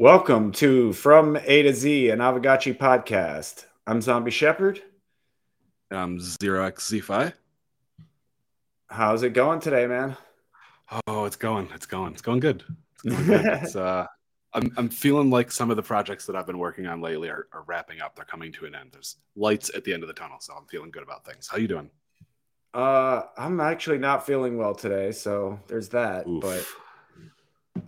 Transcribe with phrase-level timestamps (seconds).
[0.00, 3.66] Welcome to From A to Z, an Aavegotchi podcast.
[3.84, 4.80] I'm Zombie Shepherd.
[5.90, 7.32] I'm Xerox XZ5.
[8.86, 10.16] How's it going today, man?
[11.08, 11.68] Oh, it's going.
[11.74, 12.12] It's going.
[12.12, 12.62] It's going good.
[12.94, 13.44] It's going good.
[13.44, 14.06] it's, uh,
[14.52, 17.48] I'm, I'm feeling like some of the projects that I've been working on lately are,
[17.52, 18.14] are wrapping up.
[18.14, 18.90] They're coming to an end.
[18.92, 21.48] There's lights at the end of the tunnel, so I'm feeling good about things.
[21.48, 21.90] How you doing?
[22.72, 26.28] Uh, I'm actually not feeling well today, so there's that.
[26.28, 26.40] Oof.
[26.40, 26.64] But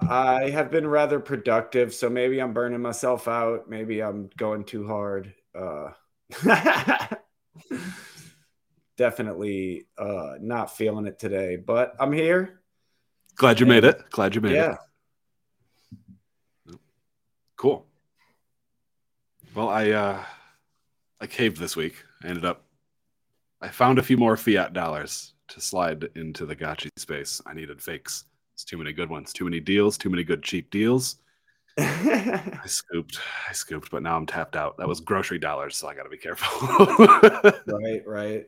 [0.08, 3.68] I have been rather productive, so maybe I'm burning myself out.
[3.68, 5.34] Maybe I'm going too hard.
[5.54, 5.90] Uh,
[8.96, 12.60] definitely uh, not feeling it today, but I'm here.
[13.36, 14.02] Glad you made it.
[14.10, 14.76] Glad you made yeah.
[16.68, 16.78] it.
[17.56, 17.86] Cool.
[19.54, 20.22] Well, I uh,
[21.20, 21.94] I caved this week.
[22.22, 22.64] I ended up
[23.60, 27.40] I found a few more fiat dollars to slide into the gotchi space.
[27.44, 28.24] I needed fakes.
[28.60, 31.16] It's too many good ones, too many deals, too many good cheap deals.
[31.78, 34.76] I scooped, I scooped, but now I'm tapped out.
[34.76, 36.68] That was grocery dollars, so I got to be careful.
[37.66, 38.44] right, right.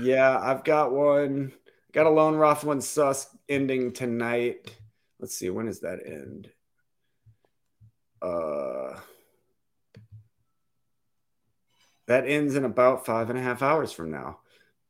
[0.00, 1.52] Yeah, I've got one.
[1.92, 4.74] Got a lone rough one sus ending tonight.
[5.20, 6.48] Let's see, when does that end?
[8.22, 8.98] Uh,
[12.06, 14.38] that ends in about five and a half hours from now.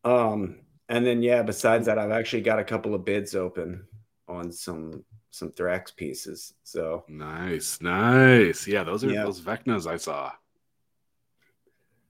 [0.05, 3.89] Um, and then yeah, besides that, I've actually got a couple of bids open
[4.29, 6.55] on some some Thrax pieces.
[6.63, 8.67] So nice, nice.
[8.67, 10.33] Yeah, those are those Vecnas I saw.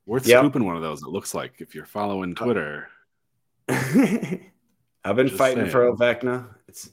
[0.06, 0.40] Worth yep.
[0.40, 1.02] scooping one of those.
[1.02, 2.88] It looks like if you're following uh, Twitter.
[3.68, 5.70] I've been fighting saying.
[5.70, 6.46] for a Vecna.
[6.68, 6.90] It's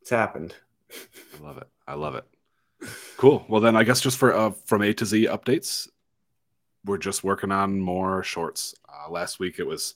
[0.00, 0.54] it's happened.
[0.92, 1.68] I love it.
[1.86, 2.24] I love it.
[3.16, 3.44] Cool.
[3.48, 5.88] Well, then I guess just for uh, from A to Z updates,
[6.84, 8.74] we're just working on more shorts.
[8.88, 9.94] Uh, last week it was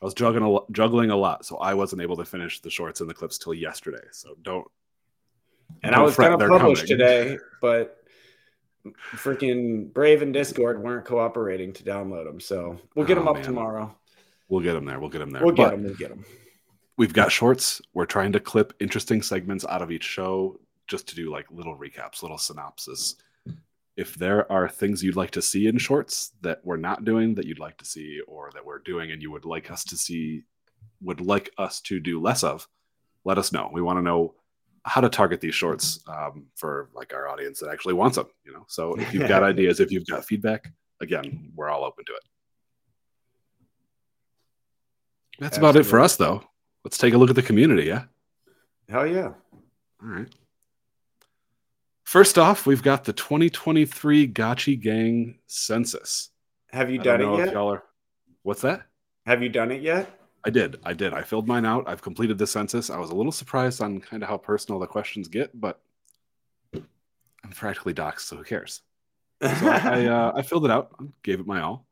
[0.00, 3.00] I was juggling a, juggling a lot, so I wasn't able to finish the shorts
[3.00, 4.04] and the clips till yesterday.
[4.12, 4.66] So don't.
[5.82, 6.98] And don't I was going to publish coming.
[6.98, 7.96] today, but
[9.14, 12.40] freaking Brave and Discord weren't cooperating to download them.
[12.40, 13.44] So we'll get oh, them up man.
[13.44, 13.96] tomorrow.
[14.48, 15.00] We'll get them there.
[15.00, 15.42] We'll get them there.
[15.42, 15.82] We'll get them.
[15.82, 16.24] We'll get them.
[16.96, 17.80] We've got shorts.
[17.94, 21.76] We're trying to clip interesting segments out of each show just to do like little
[21.76, 23.16] recaps, little synopsis
[23.96, 27.46] if there are things you'd like to see in shorts that we're not doing that
[27.46, 30.42] you'd like to see or that we're doing and you would like us to see
[31.02, 32.68] would like us to do less of
[33.24, 33.68] let us know.
[33.72, 34.34] We want to know
[34.84, 38.52] how to target these shorts um, for like our audience that actually wants them you
[38.52, 38.64] know?
[38.68, 40.70] So if you've got ideas if you've got feedback
[41.00, 42.22] again we're all open to it.
[45.38, 45.80] That's Absolutely.
[45.80, 46.42] about it for us though.
[46.84, 48.04] Let's take a look at the community yeah?
[48.88, 49.32] Hell yeah.
[50.02, 50.32] All right
[52.06, 56.30] First off, we've got the 2023 Gotchi Gang census.
[56.70, 57.52] Have you done it yet?
[57.52, 57.82] Y'all are...
[58.44, 58.82] What's that?
[59.26, 60.08] Have you done it yet?
[60.44, 60.78] I did.
[60.84, 61.12] I did.
[61.12, 61.88] I filled mine out.
[61.88, 62.90] I've completed the census.
[62.90, 65.80] I was a little surprised on kind of how personal the questions get, but
[66.72, 68.82] I'm practically doxxed, so who cares?
[69.42, 70.92] So I, I, uh, I filled it out,
[71.24, 71.88] gave it my all,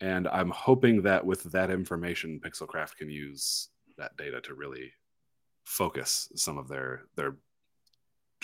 [0.00, 4.90] and I'm hoping that with that information, Pixelcraft can use that data to really
[5.62, 7.36] focus some of their their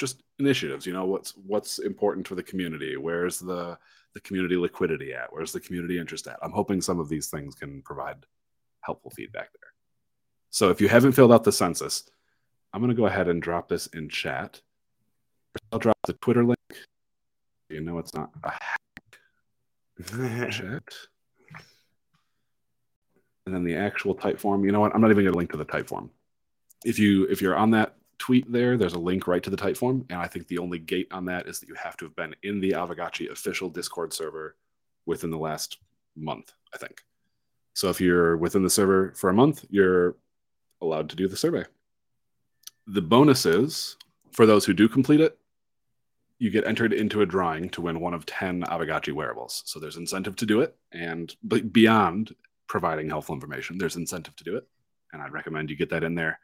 [0.00, 3.78] just initiatives you know what's what's important for the community where's the
[4.14, 6.38] the community liquidity at where's the community interest at?
[6.42, 8.16] I'm hoping some of these things can provide
[8.80, 9.72] helpful feedback there.
[10.50, 12.04] So if you haven't filled out the census
[12.72, 14.60] i'm going to go ahead and drop this in chat.
[15.72, 16.58] I'll drop the twitter link.
[17.68, 18.80] You know it's not a hack.
[20.50, 20.82] Chat
[23.46, 24.64] and then the actual Typeform.
[24.64, 24.94] You know what?
[24.94, 26.10] I'm not even going to link to the Typeform.
[26.84, 30.04] If you if you're on that tweet there, there's a link right to the Typeform.
[30.10, 32.36] And I think the only gate on that is that you have to have been
[32.44, 34.56] in the Aavegotchi official Discord server
[35.06, 35.78] within the last
[36.14, 37.03] month, I think.
[37.75, 40.16] So if you're within the server for a month, you're
[40.80, 41.64] allowed to do the survey.
[42.86, 43.97] The bonus is
[44.32, 45.38] for those who do complete it,
[46.38, 49.62] you get entered into a drawing to win one of 10 Aavegotchi wearables.
[49.66, 50.76] So there's incentive to do it.
[50.92, 51.34] And
[51.72, 52.34] beyond
[52.66, 54.66] providing helpful information, there's incentive to do it.
[55.12, 56.38] And I'd recommend you get that in there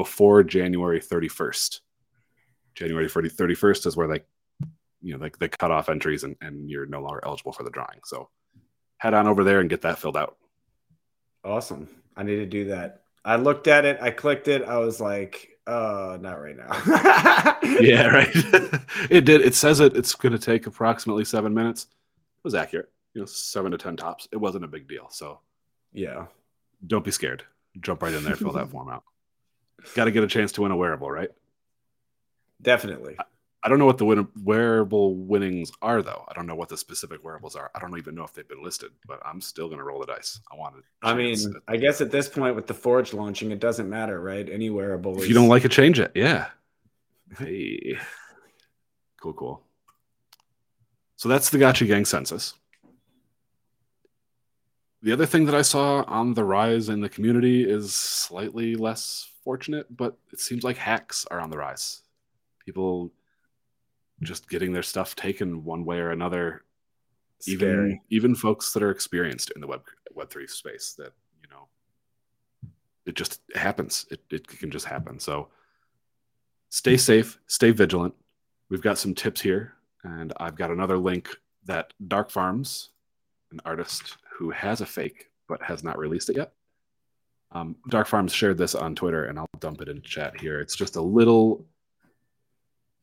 [0.00, 1.80] before January 31st.
[2.74, 4.22] January 31st is where they,
[5.02, 7.70] you know, like they cut off entries and, and you're no longer eligible for the
[7.70, 8.00] drawing.
[8.06, 8.30] So
[8.96, 10.38] head on over there and get that filled out.
[11.44, 11.86] Awesome.
[12.16, 13.02] I need to do that.
[13.26, 16.72] I looked at it, I clicked it, I was like, uh, not right now.
[17.82, 18.30] yeah, right.
[19.10, 19.42] it did.
[19.42, 19.94] It says it.
[19.94, 21.82] It's going to take approximately seven minutes.
[21.82, 22.88] It was accurate.
[23.12, 24.28] You know, seven to ten tops.
[24.32, 25.08] It wasn't a big deal.
[25.10, 25.40] So,
[25.92, 26.24] yeah,
[26.86, 27.44] don't be scared.
[27.80, 29.04] Jump right in there, fill that form out.
[29.94, 31.30] Got to get a chance to win a wearable, right?
[32.62, 33.16] Definitely.
[33.18, 33.24] I,
[33.62, 36.24] I don't know what the win- wearable winnings are, though.
[36.28, 37.70] I don't know what the specific wearables are.
[37.74, 40.06] I don't even know if they've been listed, but I'm still going to roll the
[40.06, 40.40] dice.
[40.50, 40.84] I want it.
[41.02, 41.36] I mean,
[41.68, 44.48] I guess at this point with the Forge launching, it doesn't matter, right?
[44.48, 45.16] Any wearable.
[45.16, 45.28] If is...
[45.28, 46.12] you don't like it, change it.
[46.14, 46.48] Yeah.
[47.38, 47.96] Hey.
[49.22, 49.62] Cool, cool.
[51.14, 52.54] So that's the Gotchi Gang census.
[55.02, 59.29] The other thing that I saw on the rise in the community is slightly less
[59.44, 62.02] fortunate, but it seems like hacks are on the rise.
[62.64, 63.12] People
[64.22, 66.64] just getting their stuff taken one way or another.
[67.40, 67.56] Scary.
[67.56, 69.82] Even even folks that are experienced in the web
[70.14, 71.68] web three space that you know
[73.06, 74.06] it just happens.
[74.10, 75.18] It it can just happen.
[75.18, 75.48] So
[76.68, 76.98] stay mm-hmm.
[76.98, 78.14] safe, stay vigilant.
[78.68, 81.34] We've got some tips here, and I've got another link
[81.64, 82.90] that Dark Farms,
[83.52, 86.52] an artist who has a fake but has not released it yet.
[87.52, 90.60] Um, Dark Farms shared this on Twitter, and I'll dump it in chat here.
[90.60, 91.66] It's just a little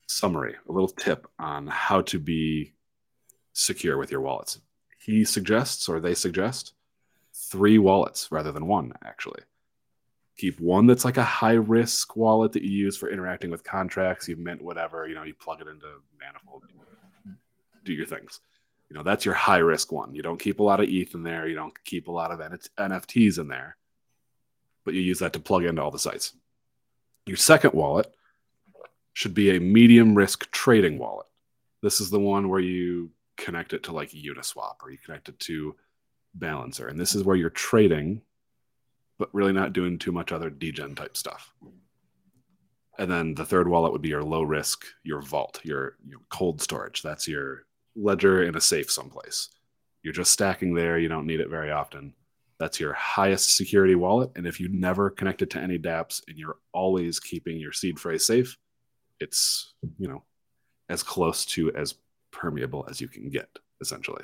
[0.08, 2.74] summary, a little tip on how to be
[3.54, 4.60] secure with your wallets.
[5.00, 6.74] He suggests, or they suggest,
[7.34, 9.42] three wallets rather than one, actually.
[10.38, 14.30] Keep one that's like a high risk wallet that you use for interacting with contracts.
[14.30, 15.88] You mint whatever, you know, you plug it into
[16.20, 16.64] Manifold,
[17.84, 18.42] do your things
[18.90, 21.24] you know that's your high risk one you don't keep a lot of eth in
[21.24, 23.78] there you don't keep a lot of nfts in there
[24.88, 26.34] but you use that to plug into all the sites
[27.26, 28.12] your second wallet
[29.14, 31.28] should be a medium risk trading wallet
[31.84, 35.40] this is the one where you connect it to like uniswap or you connect it
[35.40, 35.76] to
[36.34, 38.22] balancer and this is where you're trading
[39.20, 41.52] but really not doing too much other degen type stuff
[43.00, 46.62] and then the third wallet would be your low risk your vault your, your cold
[46.62, 47.68] storage that's your
[47.98, 49.50] ledger in a safe someplace.
[50.04, 50.98] You're just stacking there.
[50.98, 52.14] You don't need it very often.
[52.60, 54.32] That's your highest security wallet.
[54.36, 58.00] And if you never connect it to any dApps and you're always keeping your seed
[58.00, 58.58] phrase safe,
[59.20, 60.24] it's, you know,
[60.90, 61.96] as close to as
[62.32, 63.50] permeable as you can get,
[63.82, 64.24] essentially.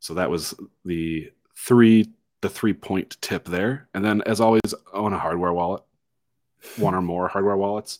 [0.00, 0.54] So that was
[0.84, 2.10] the three
[2.42, 3.88] the three point tip there.
[3.94, 5.82] And then as always, own a hardware wallet.
[6.76, 7.98] One or more hardware wallets.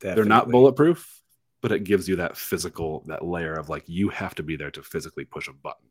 [0.00, 0.22] Definitely.
[0.22, 1.22] They're not bulletproof
[1.66, 4.70] but it gives you that physical that layer of like you have to be there
[4.70, 5.88] to physically push a button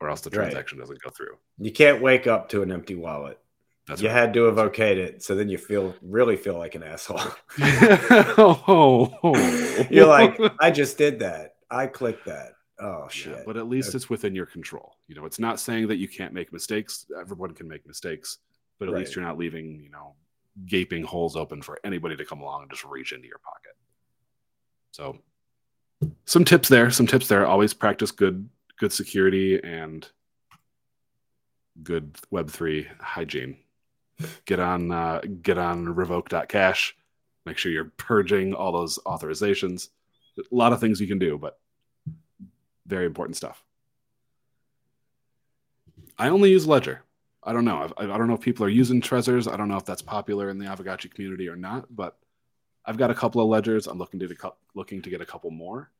[0.00, 0.82] or else the transaction right.
[0.82, 1.36] doesn't go through.
[1.58, 3.38] You can't wake up to an empty wallet.
[3.86, 4.14] That's you right.
[4.14, 7.20] had to have okayed it so then you feel really feel like an asshole.
[8.38, 11.54] Oh, you're like i just did that.
[11.70, 12.52] I clicked that.
[12.78, 13.32] Oh shit.
[13.32, 14.96] yeah, but at least it's within your control.
[15.06, 17.06] You know it's not saying that you can't make mistakes.
[17.18, 18.38] Everyone can make mistakes
[18.78, 19.00] but at right.
[19.00, 20.14] least you're not leaving you know
[20.64, 23.72] gaping holes open for anybody to come along and just reach into your pocket.
[24.90, 25.18] So
[26.24, 27.46] some tips there, some tips there.
[27.46, 30.08] Always practice good good security and
[31.82, 33.58] good web3 hygiene.
[34.46, 36.96] Get on uh, get on revoke.cash.
[37.44, 39.90] Make sure you're purging all those authorizations.
[40.38, 41.58] A lot of things you can do, but
[42.86, 43.62] very important stuff.
[46.18, 47.02] I only use Ledger.
[47.42, 47.88] I don't know.
[47.96, 49.46] I, I don't know if people are using Trezors.
[49.46, 52.16] I don't know if that's popular in the Aavegotchi community or not, but
[52.84, 53.86] I've got a couple of ledgers.
[53.86, 55.90] I'm looking to looking to get a couple more,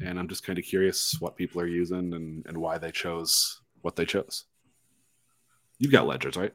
[0.00, 3.60] and I'm just kind of curious what people are using and, and why they chose
[3.82, 4.44] what they chose.
[5.78, 6.52] You've got ledgers, right?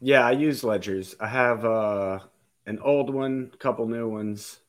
[0.00, 1.16] Yeah, I use ledgers.
[1.20, 2.20] I have uh,
[2.66, 4.60] an old one, a couple new ones.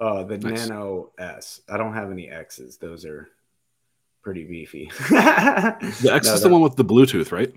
[0.00, 0.68] Uh, the nice.
[0.68, 1.60] Nano S.
[1.68, 2.78] I don't have any X's.
[2.78, 3.28] Those are
[4.22, 4.90] pretty beefy.
[5.10, 7.52] the X no, is the one with the Bluetooth, right?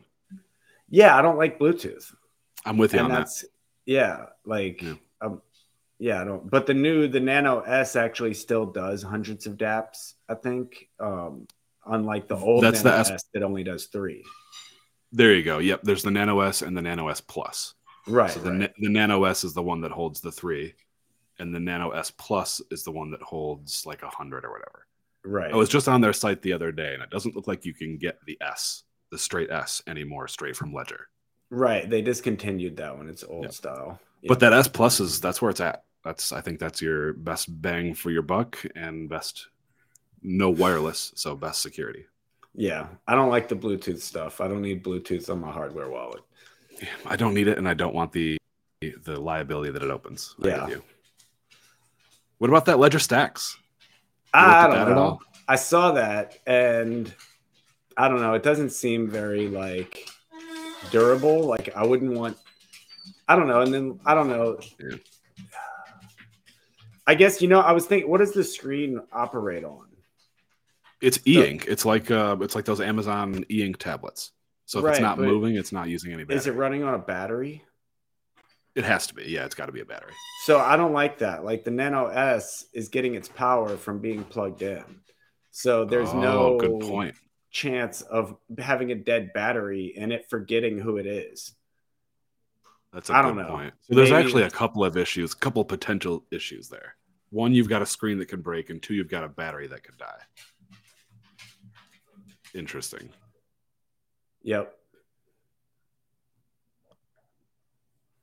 [0.89, 2.13] Yeah, I don't like Bluetooth.
[2.65, 3.43] I'm with you and on that.
[3.85, 4.95] Yeah, like yeah.
[5.99, 6.49] Yeah, I don't.
[6.49, 10.13] But the new the Nano S actually still does hundreds of DApps.
[10.29, 11.47] I think, um,
[11.85, 14.23] unlike the old That's Nano the S-, S that only does three.
[15.11, 15.59] There you go.
[15.59, 15.81] Yep.
[15.83, 17.73] There's the Nano S and the Nano S Plus.
[18.07, 18.29] Right.
[18.29, 18.73] So the right.
[18.77, 20.75] the Nano S is the one that holds the three,
[21.39, 24.85] and the Nano S Plus is the one that holds like a hundred or whatever.
[25.23, 25.51] Right.
[25.51, 27.73] I was just on their site the other day, and it doesn't look like you
[27.73, 31.07] can get the S, the straight S, anymore, straight from Ledger.
[31.49, 31.89] Right.
[31.89, 33.09] They discontinued that one.
[33.09, 33.53] It's old yep.
[33.53, 33.99] style.
[34.21, 34.29] Yep.
[34.29, 37.61] But that S Plus is that's where it's at that's I think that's your best
[37.61, 39.47] bang for your buck and best
[40.23, 42.05] no wireless, so best security.
[42.55, 44.41] Yeah, I don't like the Bluetooth stuff.
[44.41, 46.23] I don't need Bluetooth on my hardware wallet.
[47.05, 48.37] I don't need it, and I don't want the
[48.81, 50.35] the liability that it opens.
[50.39, 50.67] Yeah.
[52.37, 53.57] What about that Ledger Stacks?
[54.33, 55.19] I don't know.
[55.47, 57.13] I saw that, and
[57.97, 58.33] I don't know.
[58.33, 60.07] It doesn't seem very like
[60.91, 61.43] durable.
[61.43, 62.37] Like I wouldn't want.
[63.27, 63.61] I don't know.
[63.61, 64.59] And then I don't know.
[64.79, 64.97] Yeah.
[67.07, 67.61] I guess you know.
[67.61, 69.85] I was thinking, what does the screen operate on?
[71.01, 71.63] It's e-ink.
[71.63, 74.31] So, it's like uh, it's like those Amazon e-ink tablets.
[74.65, 76.37] So if right, it's not moving, it's not using any battery.
[76.37, 77.63] Is it running on a battery?
[78.75, 79.23] It has to be.
[79.23, 80.11] Yeah, it's got to be a battery.
[80.43, 81.45] So I don't like that.
[81.45, 84.83] Like the Nano S is getting its power from being plugged in.
[85.51, 87.15] So there's oh, no good point.
[87.49, 91.55] chance of having a dead battery and it forgetting who it is.
[92.93, 93.73] That's a I good point.
[93.81, 94.23] So there's Maybe.
[94.23, 96.95] actually a couple of issues, a couple potential issues there.
[97.29, 99.83] one, you've got a screen that can break, and two, you've got a battery that
[99.83, 100.21] could die.
[102.55, 103.09] Interesting.
[104.43, 104.73] Yep.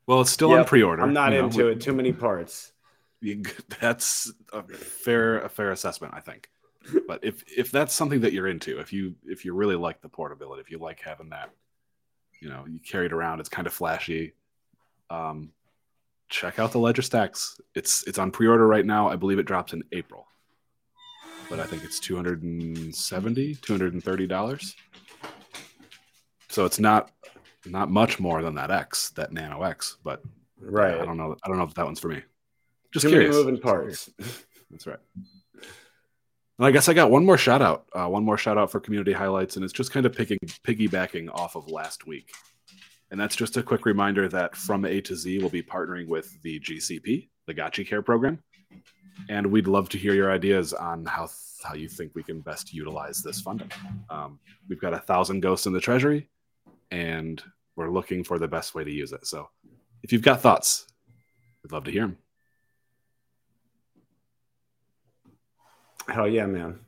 [0.06, 0.60] Well, it's still yep.
[0.60, 1.02] on pre-order.
[1.02, 1.68] I'm not into know.
[1.68, 1.80] it.
[1.80, 2.72] Too many parts.
[3.80, 6.48] That's a fair a fair assessment, I think.
[7.06, 10.10] But if if that's something that you're into, if you if you really like the
[10.10, 11.50] portability, if you like having that,
[12.42, 14.34] you know, you carry it around, it's kind of flashy.
[15.10, 15.52] Um,
[16.28, 17.60] check out the Ledger Stacks.
[17.74, 19.08] It's it's on pre-order right now.
[19.08, 20.26] I believe it drops in April.
[21.50, 24.74] But I think it's 270 $230.
[26.48, 27.10] So it's not
[27.66, 30.22] not much more than that X, that Nano X, but
[30.60, 31.00] right.
[31.00, 31.36] I don't know.
[31.44, 32.22] I don't know if that one's for me.
[32.92, 33.34] Just Too curious.
[33.34, 34.10] moving parts.
[34.70, 34.98] That's right.
[36.58, 37.86] And I guess I got one more shout out.
[37.92, 41.28] Uh, one more shout out for community highlights, and it's just kind of picking piggybacking
[41.32, 42.30] off of last week.
[43.14, 46.36] And that's just a quick reminder that from A to Z will be partnering with
[46.42, 48.42] the GCP, the Gotchi Care program.
[49.28, 51.28] And we'd love to hear your ideas on how
[51.62, 53.70] how you think we can best utilize this funding.
[54.10, 56.28] Um, we've got a thousand ghosts in the treasury,
[56.90, 57.40] and
[57.76, 59.28] we're looking for the best way to use it.
[59.28, 59.48] So,
[60.02, 60.84] if you've got thoughts,
[61.62, 62.18] we'd love to hear them.
[66.08, 66.80] Hell yeah, man.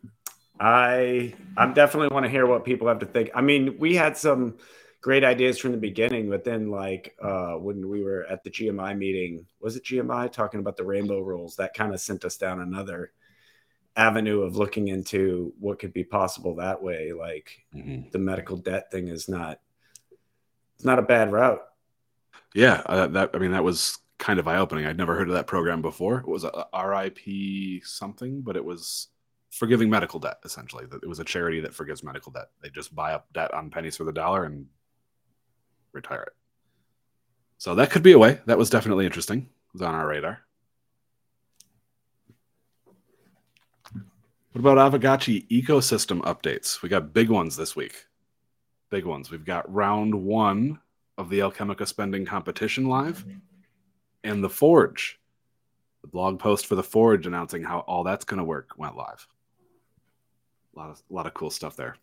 [0.58, 3.30] I I definitely want to hear what people have to think.
[3.32, 4.56] I mean, we had some
[5.06, 8.98] great ideas from the beginning, but then like uh when we were at the GMI
[8.98, 11.54] meeting, was it GMI talking about the rainbow rules?
[11.54, 13.12] That kind of sent us down another
[13.96, 17.12] avenue of looking into what could be possible that way.
[17.12, 18.10] Like mm-hmm.
[18.10, 19.60] the medical debt thing is not
[20.74, 21.62] it's not a bad route.
[22.52, 24.86] Yeah, uh, that I mean that was kind of eye opening.
[24.86, 26.18] I'd never heard of that program before.
[26.18, 29.06] It was a, a RIP something, but it was
[29.52, 30.84] forgiving medical debt essentially.
[31.00, 32.48] It was a charity that forgives medical debt.
[32.60, 34.66] They just buy up debt on pennies for the dollar and
[35.96, 36.34] retire it.
[37.58, 38.40] So that could be a way.
[38.46, 39.38] That was definitely interesting.
[39.40, 40.40] It was on our radar.
[44.52, 46.80] What about Aavegotchi ecosystem updates?
[46.80, 48.06] We got big ones this week.
[48.90, 49.30] Big ones.
[49.30, 50.78] We've got round one
[51.18, 53.24] of the Alchemica spending competition live
[54.24, 55.18] and the Forge.
[56.02, 59.26] The blog post for the Forge announcing how all that's going to work went live.
[60.74, 61.96] A lot of a lot of cool stuff there.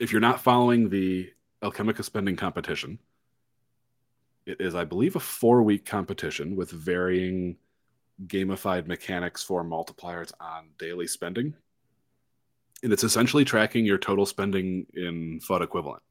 [0.00, 1.30] If you're not following the
[1.62, 2.98] Alchemica spending competition,
[4.46, 7.56] it is, I believe, a four week competition with varying
[8.26, 11.54] gamified mechanics for multipliers on daily spending.
[12.82, 16.02] And it's essentially tracking your total spending in FUD equivalent.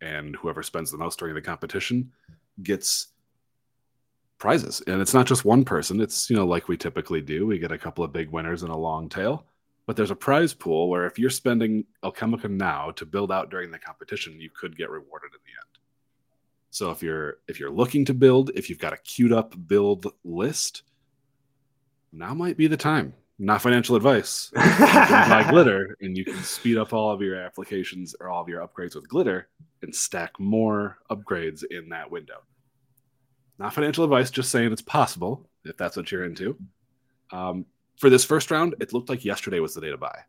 [0.00, 2.12] And whoever spends the most during the competition
[2.62, 3.08] gets
[4.38, 4.82] prizes.
[4.86, 7.46] And it's not just one person, it's, you know, like we typically do.
[7.46, 9.44] We get a couple of big winners and a long tail.
[9.88, 13.70] But there's a prize pool where if you're spending Alchemica now to build out during
[13.70, 15.78] the competition, you could get rewarded in the end.
[16.68, 20.12] So if you're if you're looking to build, if you've got a queued up build
[20.24, 20.82] list,
[22.12, 23.14] now might be the time.
[23.38, 24.52] Not financial advice.
[24.56, 28.42] you can buy glitter and you can speed up all of your applications or all
[28.42, 29.48] of your upgrades with glitter
[29.80, 32.42] and stack more upgrades in that window.
[33.58, 36.58] Not financial advice, just saying it's possible if that's what you're into.
[37.30, 37.64] Um,
[37.98, 40.20] for this first round, it looked like yesterday was the day to buy.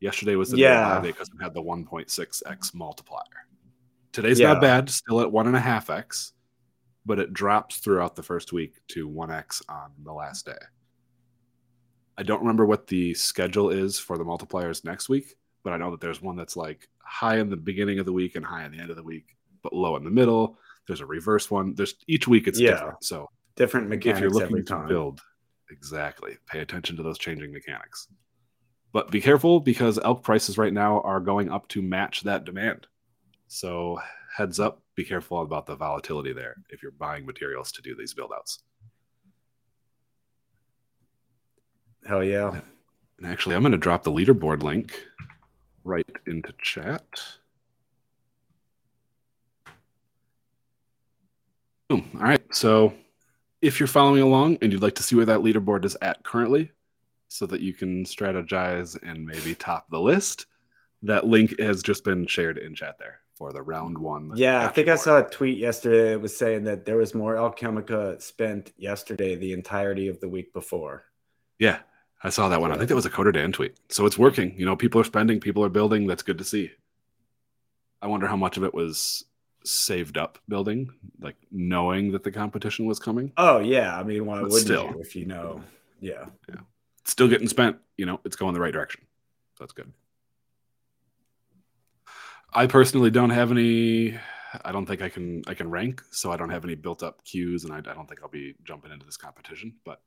[0.00, 0.68] Yesterday was the yeah.
[0.68, 3.22] day to buy because it had the 1.6x multiplier.
[4.12, 4.52] Today's yeah.
[4.52, 6.32] not bad, still at one and a half x,
[7.04, 10.52] but it drops throughout the first week to 1x on the last day.
[12.16, 15.90] I don't remember what the schedule is for the multipliers next week, but I know
[15.90, 18.72] that there's one that's like high in the beginning of the week and high in
[18.72, 20.58] the end of the week, but low in the middle.
[20.86, 21.74] There's a reverse one.
[21.74, 22.70] There's each week it's yeah.
[22.70, 23.04] different.
[23.04, 24.18] So different mechanics.
[24.18, 25.20] If you're looking to build,
[25.70, 28.08] exactly, pay attention to those changing mechanics.
[28.92, 32.86] But be careful because elk prices right now are going up to match that demand.
[33.48, 33.98] So
[34.36, 38.14] heads up, be careful about the volatility there if you're buying materials to do these
[38.14, 38.62] build outs.
[42.06, 42.60] Hell yeah.
[43.18, 45.04] And actually, I'm going to drop the leaderboard link
[45.84, 47.04] right into chat.
[51.88, 52.10] Boom.
[52.14, 52.42] All right.
[52.54, 52.94] So
[53.64, 56.70] if you're following along and you'd like to see where that leaderboard is at currently,
[57.28, 60.46] so that you can strategize and maybe top the list,
[61.02, 64.32] that link has just been shared in chat there for the round one.
[64.36, 64.98] Yeah, I think board.
[64.98, 69.34] I saw a tweet yesterday that was saying that there was more Alchemica spent yesterday
[69.34, 71.04] the entirety of the week before.
[71.58, 71.78] Yeah,
[72.22, 72.70] I saw that one.
[72.70, 73.74] I think that was a Coder Dan tweet.
[73.88, 74.54] So it's working.
[74.56, 76.06] You know, people are spending, people are building.
[76.06, 76.70] That's good to see.
[78.00, 79.24] I wonder how much of it was
[79.64, 83.32] saved up building, like knowing that the competition was coming.
[83.36, 85.62] Oh yeah, I mean, why wouldn't still, you if you know?
[86.00, 86.60] Yeah, yeah,
[87.04, 87.78] still getting spent.
[87.96, 89.02] You know, it's going the right direction.
[89.56, 89.92] So that's good.
[92.52, 94.18] I personally don't have any.
[94.64, 95.42] I don't think I can.
[95.46, 98.08] I can rank, so I don't have any built up queues, and I, I don't
[98.08, 99.74] think I'll be jumping into this competition.
[99.84, 100.00] But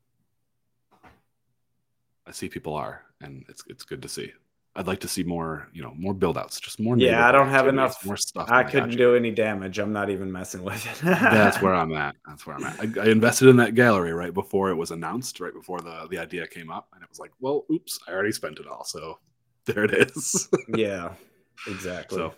[2.26, 4.32] I see people are, and it's it's good to see.
[4.78, 6.96] I'd like to see more, you know, more build outs, just more.
[6.96, 8.48] Yeah, I don't have enough more stuff.
[8.48, 9.80] I couldn't do any damage.
[9.80, 11.04] I'm not even messing with it.
[11.04, 12.14] That's where I'm at.
[12.28, 12.78] That's where I'm at.
[12.78, 16.18] I, I, invested in that gallery right before it was announced, right before the the
[16.18, 18.84] idea came up, and it was like, well, oops, I already spent it all.
[18.84, 19.18] So
[19.64, 20.48] there it is.
[20.68, 21.12] yeah,
[21.66, 22.16] exactly.
[22.16, 22.34] So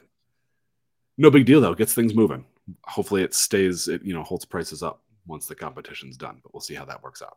[1.18, 1.74] no big deal though.
[1.74, 2.46] Gets things moving.
[2.84, 3.86] Hopefully, it stays.
[3.86, 7.02] It you know holds prices up once the competition's done, but we'll see how that
[7.02, 7.36] works out.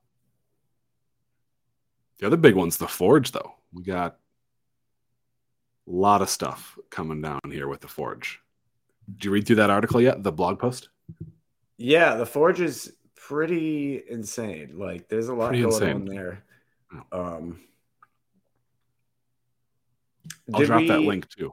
[2.19, 3.55] The other big one's the Forge, though.
[3.73, 4.17] We got
[5.87, 8.39] lot of stuff coming down here with the Forge.
[9.11, 10.23] Did you read through that article yet?
[10.23, 10.89] The blog post?
[11.77, 14.77] Yeah, the Forge is pretty insane.
[14.77, 15.95] Like, there's a lot pretty going insane.
[15.95, 16.43] on there.
[17.11, 17.35] Oh.
[17.35, 17.59] Um,
[20.53, 21.51] I'll drop we, that link too.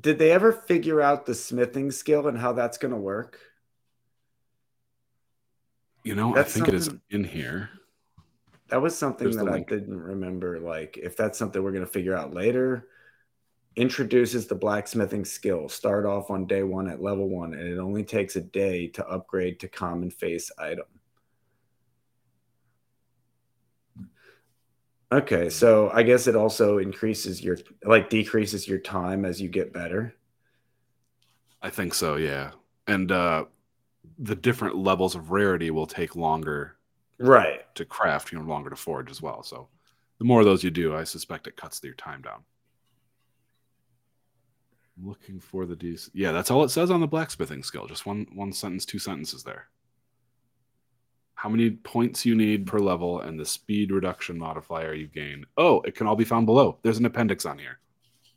[0.00, 3.38] Did they ever figure out the smithing skill and how that's going to work?
[6.02, 7.70] You know, that's I think it is in here.
[8.72, 10.58] That was something There's that I didn't remember.
[10.58, 12.88] Like, if that's something we're going to figure out later,
[13.76, 15.68] introduces the blacksmithing skill.
[15.68, 19.06] Start off on day one at level one, and it only takes a day to
[19.06, 20.86] upgrade to common face item.
[25.12, 29.74] Okay, so I guess it also increases your like decreases your time as you get
[29.74, 30.16] better.
[31.60, 32.52] I think so, yeah.
[32.86, 33.44] And uh
[34.18, 36.78] the different levels of rarity will take longer
[37.22, 39.42] right to craft, you know, longer to forge as well.
[39.42, 39.68] So
[40.18, 42.44] the more of those you do, I suspect it cuts your time down.
[45.02, 45.96] looking for the D.
[46.12, 47.86] Yeah, that's all it says on the blacksmithing skill.
[47.86, 49.68] Just one one sentence, two sentences there.
[51.34, 55.44] How many points you need per level and the speed reduction modifier you gain.
[55.56, 56.78] Oh, it can all be found below.
[56.82, 57.80] There's an appendix on here.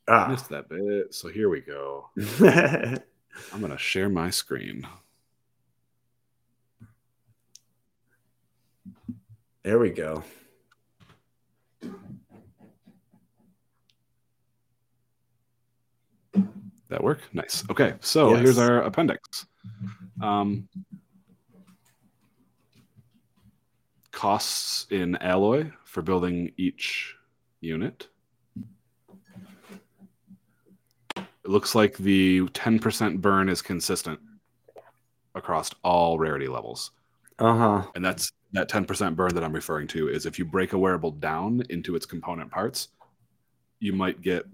[0.07, 0.25] Ah.
[0.25, 1.13] I missed that bit.
[1.13, 2.09] So here we go.
[3.53, 4.87] I'm gonna share my screen.
[9.65, 10.23] There we go.
[16.89, 17.21] That work?
[17.33, 17.63] Nice.
[17.71, 18.41] Okay, so yes.
[18.41, 19.47] here's our appendix.
[20.21, 20.69] Um,
[24.11, 27.15] costs in alloy for building each
[27.59, 28.07] unit.
[31.17, 34.19] It looks like the 10% burn is consistent
[35.33, 36.91] across all rarity levels.
[37.39, 37.91] Uh huh.
[37.95, 41.11] And that's that 10% burn that I'm referring to is if you break a wearable
[41.11, 42.89] down into its component parts,
[43.79, 44.45] you might get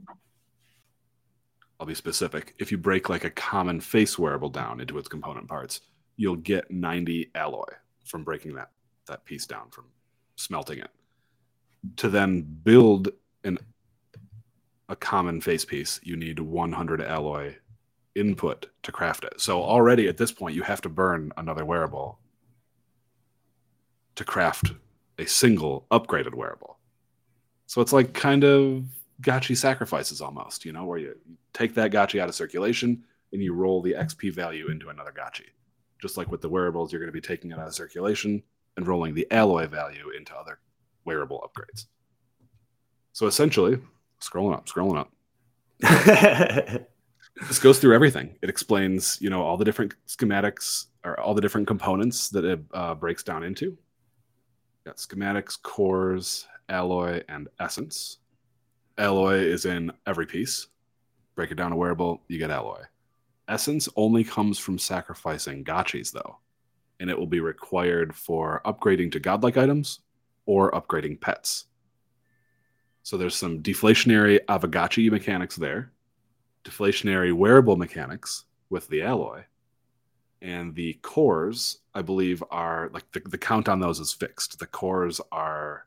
[1.80, 2.54] I'll be specific.
[2.60, 5.82] If you break like a common face wearable down into its component parts,
[6.16, 7.66] you'll get 90 alloy
[8.06, 8.70] from breaking that
[9.08, 9.86] that piece down from
[10.36, 10.92] smelting it.
[11.98, 13.10] To then build
[13.44, 13.58] an
[14.90, 17.56] a common face piece, you need 100 alloy
[18.14, 19.42] input to craft it.
[19.42, 22.20] So already at this point you have to burn another wearable
[24.16, 24.72] to craft
[25.18, 26.78] a single upgraded wearable.
[27.68, 28.84] So it's like kind of
[29.22, 31.16] gotchi sacrifices almost, you know, where you
[31.54, 35.46] take that gotchi out of circulation and you roll the XP value into another gotchi.
[36.02, 38.42] Just like with the wearables, you're going to be taking it out of circulation
[38.76, 40.60] and rolling the alloy value into other
[41.06, 41.86] wearable upgrades.
[43.14, 43.80] So essentially,
[44.20, 45.12] scrolling up, scrolling up.
[47.48, 48.36] this goes through everything.
[48.42, 52.60] It explains, you know, all the different schematics or all the different components that it
[52.74, 53.78] uh, breaks down into
[54.86, 58.18] got schematics, cores, alloy, and essence.
[58.98, 60.68] Alloy is in every piece.
[61.36, 62.82] Break it down to wearable, you get alloy.
[63.48, 66.38] Essence only comes from sacrificing gotchis, though,
[67.00, 70.00] and it will be required for upgrading to godlike items
[70.46, 71.66] or upgrading pets.
[73.04, 75.92] So there's some deflationary Aavegotchi mechanics there,
[76.64, 79.44] deflationary wearable mechanics with the alloy,
[80.42, 84.60] and the cores i believe are like the, the count on those is fixed.
[84.60, 85.86] The cores are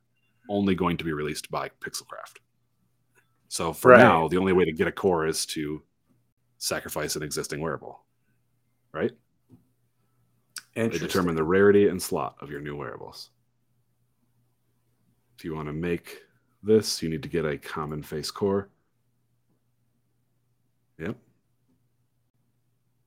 [0.49, 2.39] only going to be released by pixelcraft.
[3.49, 4.01] So for right.
[4.01, 5.83] now the only way to get a core is to
[6.59, 8.05] sacrifice an existing wearable
[8.95, 9.11] right?
[10.75, 13.31] They determine the rarity and slot of your new wearables.
[15.37, 16.21] If you want to make
[16.63, 18.71] this you need to get a common face core.
[20.99, 21.17] Yep.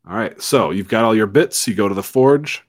[0.08, 1.68] All right, so you've got all your bits.
[1.68, 2.67] You go to the forge.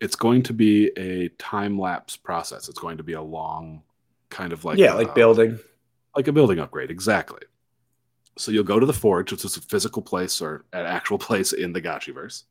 [0.00, 2.68] It's going to be a time lapse process.
[2.68, 3.82] It's going to be a long,
[4.30, 5.58] kind of like yeah, like uh, building,
[6.16, 6.90] like a building upgrade.
[6.90, 7.40] Exactly.
[8.38, 11.52] So you'll go to the forge, which is a physical place or an actual place
[11.52, 12.44] in the Gotchiverse.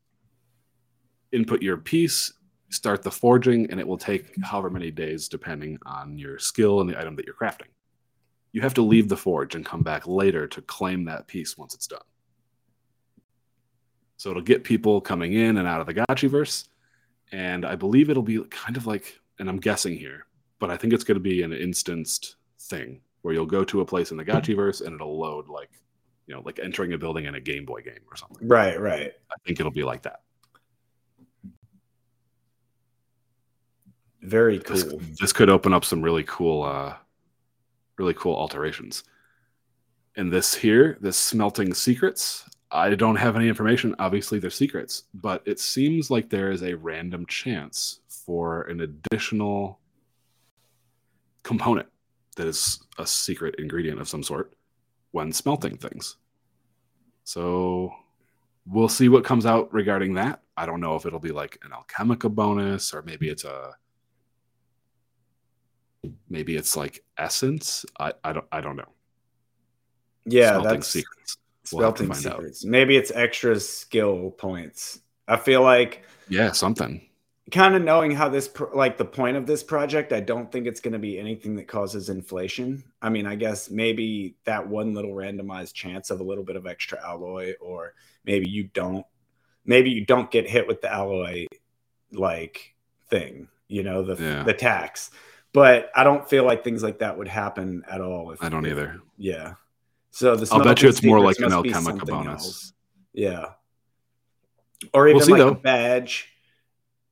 [1.32, 2.34] Input your piece,
[2.70, 6.90] start the forging, and it will take however many days depending on your skill and
[6.90, 7.70] the item that you're crafting.
[8.52, 11.76] You have to leave the forge and come back later to claim that piece once
[11.76, 12.02] it's done.
[14.18, 16.68] So it'll get people coming in and out of the Gotchiverse.
[17.32, 20.26] And I believe it'll be kind of like, and I'm guessing here,
[20.60, 23.86] but I think it's going to be an instanced thing where you'll go to a
[23.86, 25.70] place in the Gotchiverse and it'll load like,
[26.26, 28.48] you know, like entering a building in a Game Boy game or something.
[28.48, 29.12] Right, right.
[29.32, 30.22] I think it'll be like that.
[34.22, 34.76] Very cool.
[34.76, 36.96] This, this could open up some really cool, uh,
[37.98, 39.04] really cool alterations.
[40.16, 43.96] And this here, this smelting secrets, I don't have any information.
[43.98, 49.80] Obviously, they're secrets, but it seems like there is a random chance for an additional
[51.44, 51.88] component
[52.36, 54.54] that is a secret ingredient of some sort
[55.12, 56.18] when smelting things.
[57.24, 57.92] So
[58.68, 60.42] we'll see what comes out regarding that.
[60.56, 63.72] I don't know if it'll be like an Alchemica bonus or maybe it's a
[66.30, 67.86] maybe it's like essence.
[68.00, 68.94] I, I don't I don't know.
[70.26, 71.38] Yeah, smelting that's secrets.
[71.74, 72.66] We'll secrets.
[72.66, 72.70] Out.
[72.70, 75.00] Maybe it's extra skill points.
[75.28, 77.06] I feel like yeah, something.
[77.52, 80.80] Kind of knowing how this like the point of this project, I don't think it's
[80.80, 82.84] going to be anything that causes inflation.
[83.02, 86.68] I mean, I guess maybe that one little randomized chance of a little bit of
[86.68, 89.06] extra alloy, or maybe you don't,
[89.66, 91.48] maybe you don't get hit with the alloy
[92.12, 92.76] like
[93.10, 94.44] thing, you know, the yeah.
[94.44, 95.10] the tax.
[95.52, 98.32] But I don't feel like things like that would happen at all.
[98.32, 99.02] If, I don't either.
[99.18, 99.56] Yeah.
[100.20, 102.44] So the I'll bet you it's more like an Alchemica bonus.
[102.44, 102.74] Else.
[103.14, 103.46] Yeah.
[104.94, 105.48] Or even we'll see, like though.
[105.52, 106.28] a badge.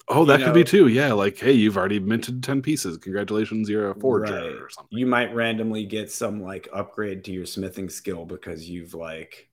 [0.10, 0.54] Oh, that could know.
[0.54, 0.90] be too.
[0.90, 2.98] Yeah, like hey, you've already minted ten pieces.
[2.98, 4.62] Congratulations, you're a forger right.
[4.62, 4.98] or something.
[4.98, 9.48] You might randomly get some like upgrade to your smithing skill because you've like,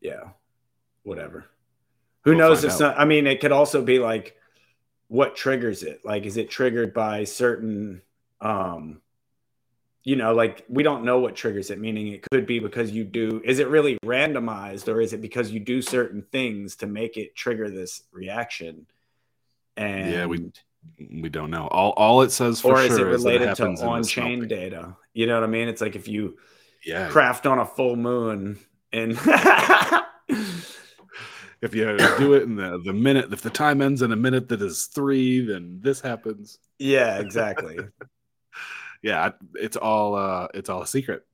[0.00, 0.28] yeah,
[1.02, 1.46] whatever.
[2.22, 4.36] Who we'll knows if some, I mean, it could also be like,
[5.08, 6.02] what triggers it?
[6.04, 8.02] Like, is it triggered by certain
[8.40, 9.00] um
[10.02, 13.04] you know, like we don't know what triggers it, meaning it could be because you
[13.04, 17.16] do, is it really randomized or is it because you do certain things to make
[17.16, 18.86] it trigger this reaction?
[19.76, 20.50] And yeah, we
[20.98, 21.66] we don't know.
[21.68, 24.96] All all it says for or is it related is to on chain data?
[25.12, 25.68] You know what I mean?
[25.68, 26.38] It's like if you
[26.84, 28.58] yeah craft on a full moon
[28.92, 29.12] and
[31.60, 34.48] if you do it in the, the minute if the time ends in a minute
[34.48, 36.58] that is three, then this happens.
[36.78, 37.78] Yeah, exactly
[39.02, 41.26] yeah, it's all uh, it's all a secret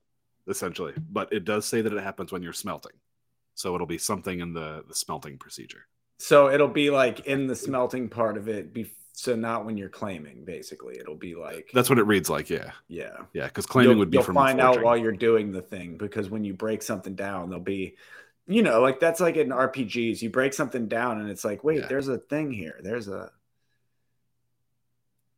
[0.48, 2.92] essentially, but it does say that it happens when you're smelting,
[3.54, 5.86] so it'll be something in the the smelting procedure.
[6.18, 8.72] So it'll be like in the smelting part of it.
[8.72, 10.44] Be so not when you're claiming.
[10.44, 12.48] Basically, it'll be like that's what it reads like.
[12.48, 13.46] Yeah, yeah, yeah.
[13.46, 15.96] Because claiming you'll, would be you'll from find out while you're doing the thing.
[15.96, 17.96] Because when you break something down, there'll be
[18.46, 21.80] you know, like that's like in RPGs, you break something down and it's like, wait,
[21.80, 21.86] yeah.
[21.88, 22.78] there's a thing here.
[22.80, 23.30] There's a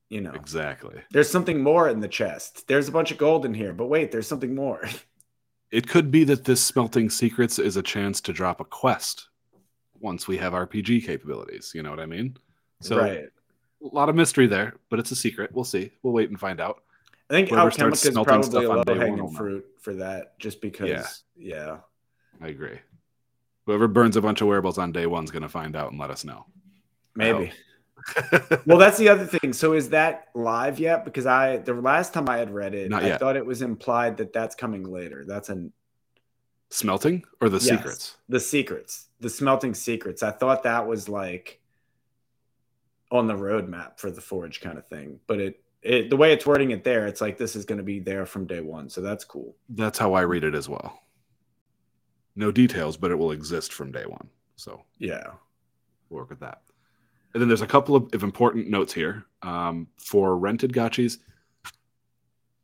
[0.08, 0.32] you know.
[0.32, 1.00] Exactly.
[1.10, 2.66] There's something more in the chest.
[2.66, 4.88] There's a bunch of gold in here but wait there's something more.
[5.70, 9.28] It could be that this smelting secrets is a chance to drop a quest
[10.00, 12.38] once we have rpg capabilities you know what i mean?
[12.80, 13.24] So right.
[13.82, 15.50] a lot of mystery there but it's a secret.
[15.52, 15.92] We'll see.
[16.02, 16.84] We'll wait and find out.
[17.28, 21.04] I think alchemica is probably a low-hanging fruit for that just because yeah.
[21.36, 21.76] yeah
[22.40, 22.78] i agree.
[23.66, 26.08] Whoever burns a bunch of wearables on day one's going to find out and let
[26.08, 26.46] us know.
[27.14, 27.52] Maybe
[28.66, 29.52] well, that's the other thing.
[29.52, 31.04] So is that live yet?
[31.04, 33.20] Because I the last time I had read it, Not I yet.
[33.20, 35.24] thought it was implied that that's coming later.
[35.26, 35.72] That's an
[36.70, 38.16] smelting or the yes, secrets.
[38.28, 40.22] The secrets, the smelting secrets.
[40.22, 41.60] I thought that was like
[43.10, 46.46] on the roadmap for the forge kind of thing, but it it the way it's
[46.46, 48.88] wording it there, it's like this is going to be there from day one.
[48.88, 49.56] So that's cool.
[49.68, 51.02] That's how I read it as well.
[52.36, 54.28] No details, but it will exist from day one.
[54.56, 55.24] So yeah,
[56.08, 56.62] we'll work with that.
[57.32, 61.18] And then there's a couple of, of important notes here um, for rented gotchis.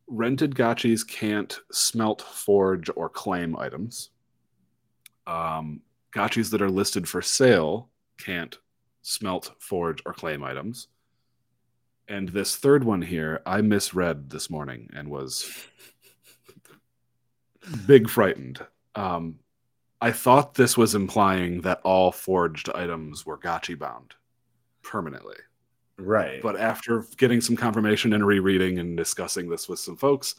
[0.07, 4.11] Rented gotchis can't smelt, forge, or claim items.
[5.27, 8.59] Um, gotchis that are listed for sale can't
[9.03, 10.89] smelt, forge, or claim items.
[12.09, 15.51] And this third one here, I misread this morning and was
[17.87, 18.65] big frightened.
[18.95, 19.37] Um,
[20.01, 24.15] I thought this was implying that all forged items were gotchi bound
[24.85, 25.37] permanently.
[25.99, 26.43] Right.
[26.43, 30.37] But after getting some confirmation and rereading and discussing this with some folks,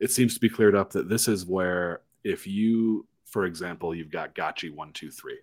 [0.00, 4.10] it seems to be cleared up that this is where if you, for example, you've
[4.10, 5.38] got Gotchi 123.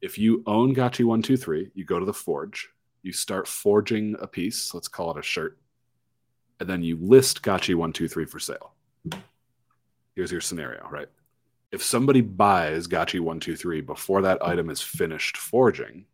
[0.00, 2.68] If you own Gotchi 123, you go to the forge,
[3.02, 5.58] you start forging a piece, let's call it a shirt,
[6.58, 8.74] and then you list Gotchi 123 for sale.
[10.14, 11.08] Here's your scenario, right?
[11.72, 16.06] If somebody buys Gotchi 123 before that item is finished forging,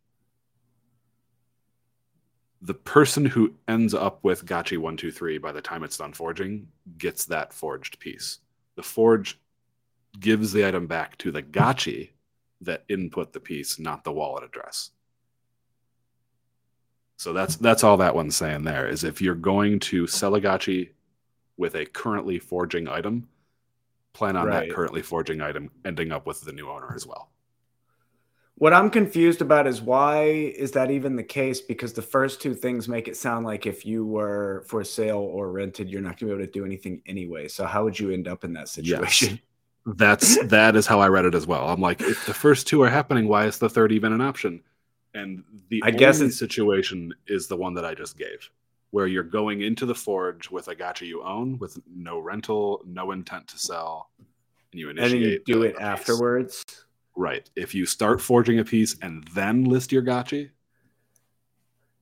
[2.61, 6.67] the person who ends up with Gotchi 123 by the time it's done forging
[6.97, 8.39] gets that forged piece.
[8.75, 9.39] The forge
[10.19, 12.09] gives the item back to the Gotchi
[12.61, 14.91] that input the piece, not the wallet address.
[17.17, 20.41] So that's that's all that one's saying there is if you're going to sell a
[20.41, 20.89] gotchi
[21.57, 23.27] with a currently forging item,
[24.13, 24.67] plan on right.
[24.67, 27.31] that currently forging item ending up with the new owner as well.
[28.59, 31.61] What I'm confused about is why is that even the case?
[31.61, 35.51] Because the first two things make it sound like if you were for sale or
[35.51, 37.47] rented, you're not going to be able to do anything anyway.
[37.49, 39.29] So how would you end up in that situation?
[39.33, 39.39] Yes.
[39.95, 41.69] That's that is how I read it as well.
[41.69, 44.61] I'm like, if the first two are happening, why is the third even an option?
[45.13, 48.49] And the I guess the situation is the one that I just gave,
[48.89, 53.11] where you're going into the forge with a gotchi you own, with no rental, no
[53.11, 55.13] intent to sell, and you initiate.
[55.13, 56.65] And you do it afterwards.
[57.17, 57.49] Right.
[57.55, 60.51] If you start forging a piece and then list your gotchi,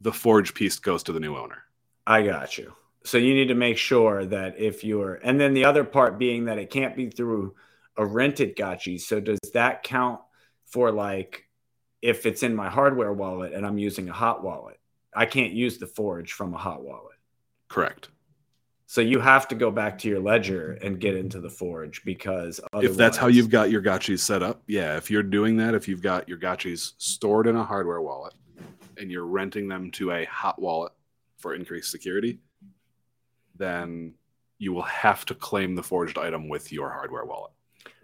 [0.01, 1.63] the forge piece goes to the new owner.
[2.05, 2.73] I got you.
[3.05, 6.45] So you need to make sure that if you're, and then the other part being
[6.45, 7.55] that it can't be through
[7.95, 8.99] a rented gotchi.
[8.99, 10.19] So does that count
[10.65, 11.47] for like
[12.01, 14.79] if it's in my hardware wallet and I'm using a hot wallet?
[15.15, 17.15] I can't use the forge from a hot wallet.
[17.69, 18.09] Correct.
[18.87, 22.59] So you have to go back to your ledger and get into the forge because
[22.75, 24.95] if that's how you've got your gotchis set up, yeah.
[24.95, 28.33] If you're doing that, if you've got your gotchis stored in a hardware wallet
[28.97, 30.91] and you're renting them to a hot wallet
[31.37, 32.39] for increased security,
[33.57, 34.13] then
[34.59, 37.51] you will have to claim the forged item with your hardware wallet.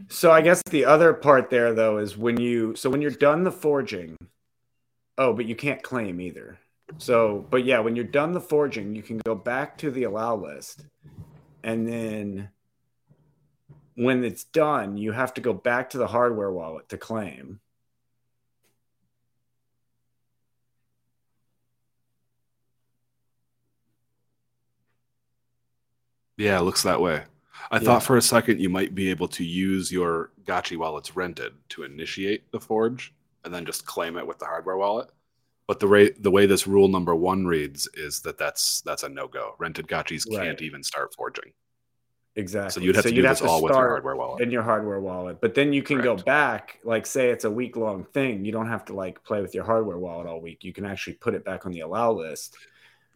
[0.10, 3.44] So I guess the other part there though is when you so when you're done
[3.44, 4.17] the forging,
[5.17, 6.58] oh, but you can't claim either.
[6.98, 10.36] So, but yeah, when you're done the forging, you can go back to the allow
[10.36, 10.86] list.
[11.64, 12.50] And then
[13.96, 17.60] when it's done, you have to go back to the hardware wallet to claim.
[26.38, 27.24] Yeah, it looks that way.
[27.70, 27.84] I yeah.
[27.84, 31.54] thought for a second you might be able to use your Gotchi while it's rented
[31.70, 33.14] to initiate the forge
[33.46, 35.12] and then just claim it with the hardware wallet.
[35.67, 39.10] But the way the way this rule number one reads is that that's that's a
[39.10, 39.56] no go.
[39.60, 40.45] Rented gotchis right.
[40.45, 41.54] can't even start forging.
[42.36, 42.71] Exactly.
[42.71, 44.41] So you'd have so to do this all with your hardware wallet.
[44.41, 46.19] In your hardware wallet, but then you can Correct.
[46.19, 46.80] go back.
[46.84, 48.45] Like, say it's a week long thing.
[48.45, 50.63] You don't have to like play with your hardware wallet all week.
[50.63, 52.56] You can actually put it back on the allow list.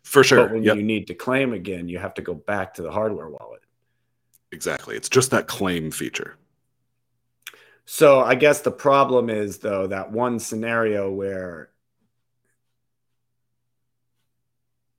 [0.04, 0.44] For sure.
[0.44, 0.76] But when yep.
[0.76, 3.62] you need to claim again, you have to go back to the hardware wallet.
[4.52, 4.96] Exactly.
[4.96, 6.36] It's just that claim feature.
[7.86, 11.70] So I guess the problem is though that one scenario where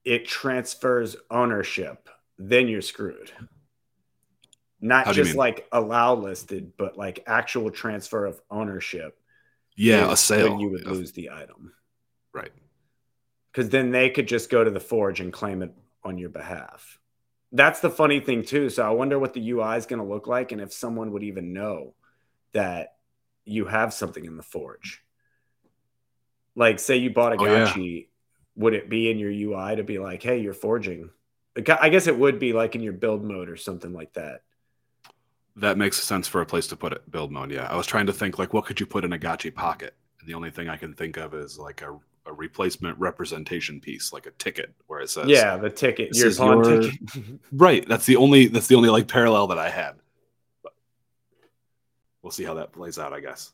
[0.07, 2.07] it transfers ownership,
[2.39, 3.29] then you're screwed.
[4.79, 9.19] Not just like allow listed, but like actual transfer of ownership.
[9.75, 10.51] Yeah, a sale.
[10.51, 11.73] When you would lose the item.
[12.33, 12.53] Right.
[13.51, 15.73] Because then they could just go to the forge and claim it
[16.05, 16.99] on your behalf.
[17.51, 18.69] That's the funny thing too.
[18.69, 21.23] So I wonder what the UI is going to look like, and if someone would
[21.23, 21.95] even know
[22.53, 22.93] that
[23.43, 25.03] you have something in the forge.
[26.55, 28.03] Like, say you bought a oh, gotchi yeah
[28.57, 31.11] would it be in your UI to be like, hey, you're forging?
[31.79, 34.41] I guess it would be like in your build mode or something like that.
[35.55, 37.09] That makes sense for a place to put it.
[37.09, 37.67] Build mode, yeah.
[37.67, 39.95] I was trying to think like, what could you put in a Gotchi pocket?
[40.19, 44.13] And the only thing I can think of is like a, a replacement representation piece,
[44.13, 46.81] like a ticket, where it says, "Yeah, the ticket, your pawn your...
[46.81, 46.99] ticket."
[47.51, 47.87] right.
[47.87, 48.47] That's the only.
[48.47, 49.93] That's the only like parallel that I had.
[50.61, 50.73] But
[52.21, 53.51] we'll see how that plays out, I guess.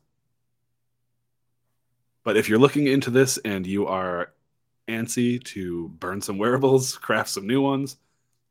[2.26, 4.34] But if you're looking into this and you are
[4.88, 7.98] antsy to burn some wearables, craft some new ones,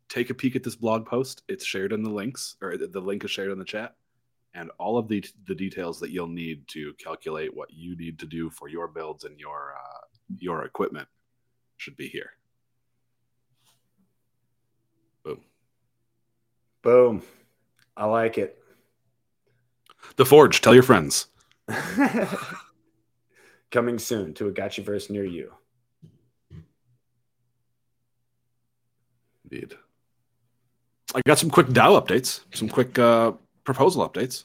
[0.08, 1.42] take a peek at this blog post.
[1.48, 3.94] It's shared in the links, or the link is shared in the chat,
[4.54, 8.26] and all of the the details that you'll need to calculate what you need to
[8.26, 10.06] do for your builds and your uh,
[10.38, 11.08] your equipment
[11.76, 12.30] should be here.
[15.24, 15.40] Boom.
[16.82, 17.22] Boom.
[17.96, 18.58] I like it.
[20.16, 20.60] The Forge.
[20.60, 21.26] Tell your friends.
[23.70, 25.52] Coming soon to a Gotchiverse near you.
[29.52, 29.74] Indeed.
[31.14, 33.32] I got some quick DAO updates, some quick uh,
[33.64, 34.44] proposal updates.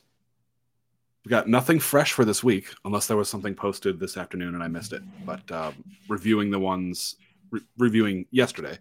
[1.24, 4.64] We got nothing fresh for this week, unless there was something posted this afternoon and
[4.64, 5.02] I missed it.
[5.26, 5.76] But um,
[6.10, 7.16] reviewing the ones,
[7.52, 8.78] re- reviewing yesterday,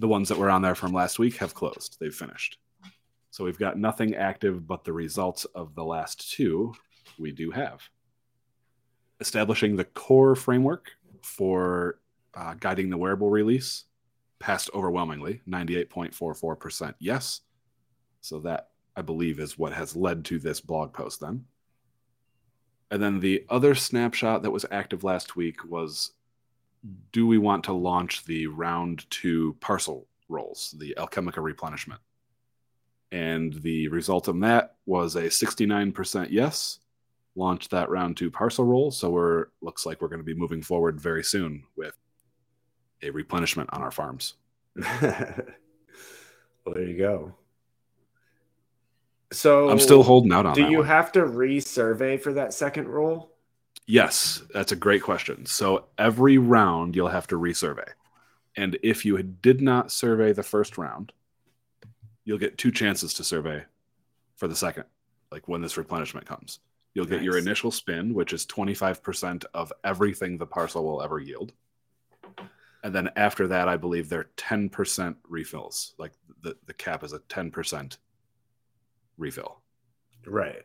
[0.00, 1.98] the ones that were on there from last week have closed.
[2.00, 2.58] They've finished.
[3.30, 6.74] So we've got nothing active but the results of the last two
[7.18, 7.80] we do have.
[9.20, 10.90] Establishing the core framework
[11.22, 12.00] for
[12.34, 13.84] uh, guiding the wearable release
[14.40, 17.42] passed overwhelmingly 98.44% yes.
[18.22, 21.44] So that, I believe, is what has led to this blog post then.
[22.90, 26.12] And then the other snapshot that was active last week was
[27.12, 32.00] do we want to launch the round two parcel rolls, the Alchemica replenishment?
[33.12, 36.78] And the result of that was a 69% yes.
[37.36, 38.90] Launched that round two parcel roll.
[38.90, 41.96] So we're looks like we're going to be moving forward very soon with
[43.02, 44.34] a replenishment on our farms.
[44.76, 45.44] well,
[46.66, 47.34] there you go.
[49.32, 50.54] So I'm still holding out on.
[50.54, 50.86] Do you one.
[50.86, 53.32] have to resurvey for that second roll?
[53.86, 55.46] Yes, that's a great question.
[55.46, 57.88] So every round you'll have to resurvey,
[58.56, 61.12] and if you did not survey the first round,
[62.24, 63.64] you'll get two chances to survey
[64.36, 64.84] for the second,
[65.30, 66.60] like when this replenishment comes.
[66.94, 67.24] You'll get nice.
[67.24, 71.52] your initial spin, which is 25% of everything the parcel will ever yield.
[72.82, 75.94] And then after that, I believe they're 10% refills.
[75.98, 76.12] Like
[76.42, 77.98] the, the cap is a 10%
[79.18, 79.60] refill.
[80.26, 80.62] Right.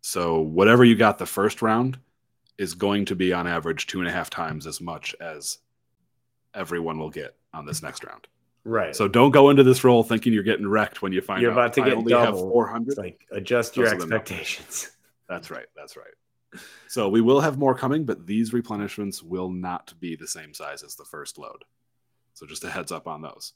[0.00, 1.98] So whatever you got the first round
[2.58, 5.58] is going to be on average two and a half times as much as
[6.54, 8.26] everyone will get on this next round.
[8.64, 8.94] Right.
[8.94, 11.72] So don't go into this role thinking you're getting wrecked when you find you're about
[11.74, 12.42] to get only double.
[12.42, 12.98] have 400.
[12.98, 14.90] like adjust your expectations.
[15.28, 15.66] That's right.
[15.76, 16.06] That's right.
[16.86, 20.82] So we will have more coming, but these replenishments will not be the same size
[20.82, 21.64] as the first load.
[22.34, 23.52] So just a heads up on those.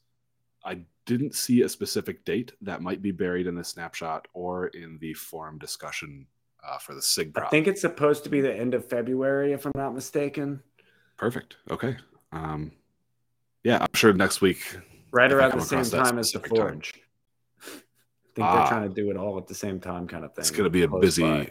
[0.64, 4.98] I didn't see a specific date that might be buried in the snapshot or in
[5.00, 6.26] the forum discussion
[6.62, 7.34] uh, for the SIG.
[7.34, 7.46] Prop.
[7.46, 10.62] I think it's supposed to be the end of February, if I'm not mistaken.
[11.16, 11.56] Perfect.
[11.70, 11.96] Okay.
[12.30, 12.72] Um,
[13.64, 14.76] yeah, I'm sure next week.
[15.10, 16.92] Right around the same time as the Forge.
[16.92, 17.02] Time.
[17.64, 20.34] I think ah, they're trying to do it all at the same time, kind of
[20.34, 20.42] thing.
[20.42, 21.50] It's going to be a busy, by.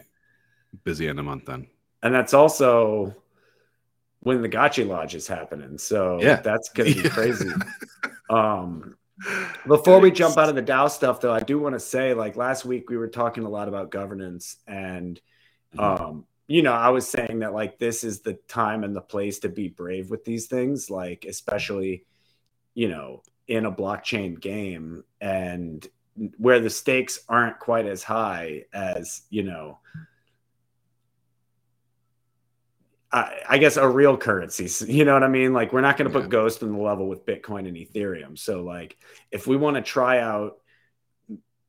[0.84, 1.66] Busy end of month then.
[2.02, 3.14] And that's also
[4.20, 5.78] when the Gotchi Lodge is happening.
[5.78, 6.36] So yeah.
[6.36, 7.50] that's going to be crazy.
[8.30, 8.96] um,
[9.66, 12.36] before we jump out of the DAO stuff, though, I do want to say, like
[12.36, 15.20] last week, we were talking a lot about governance, and
[15.76, 16.04] mm-hmm.
[16.04, 19.40] um, you know, I was saying that like this is the time and the place
[19.40, 22.04] to be brave with these things, like especially,
[22.74, 25.86] you know, in a blockchain game and
[26.36, 29.78] where the stakes aren't quite as high as you know
[33.12, 34.68] I, guess a real currency.
[34.90, 35.52] You know what I mean?
[35.52, 38.38] Like we're not going to put Ghost in the level with Bitcoin and Ethereum.
[38.38, 38.96] So like
[39.30, 40.58] if we want to try out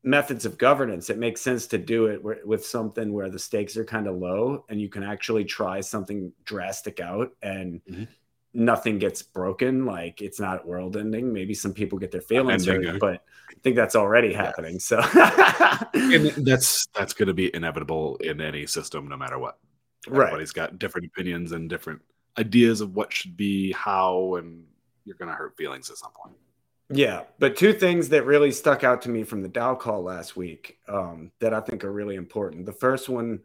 [0.04, 3.86] methods of governance, it makes sense to do it with something where the stakes are
[3.86, 8.04] kind of low and you can actually try something drastic out and mm-hmm.
[8.54, 9.86] nothing gets broken.
[9.86, 11.34] Like it's not world ending.
[11.34, 14.80] Maybe some people get their feelings hurt, but I think that's already happening.
[14.80, 15.02] So
[16.38, 19.58] that's that's going to be inevitable in any system, no matter what.
[20.08, 20.70] Everybody's right.
[20.70, 22.02] got different opinions and different
[22.38, 24.66] ideas of what should be how, and
[25.06, 26.36] you're going to hurt feelings at some point.
[26.90, 30.36] Yeah, but two things that really stuck out to me from the DAO call last
[30.36, 32.66] week um, that I think are really important.
[32.66, 33.42] The first one,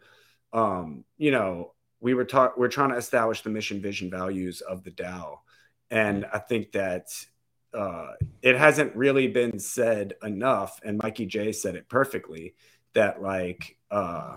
[0.53, 4.85] um, you know, we were talking, we're trying to establish the mission, vision, values of
[4.85, 5.39] the DAO,
[5.91, 7.07] and I think that
[7.73, 10.81] uh, it hasn't really been said enough.
[10.85, 12.55] And Mikey J said it perfectly
[12.95, 14.37] that like uh,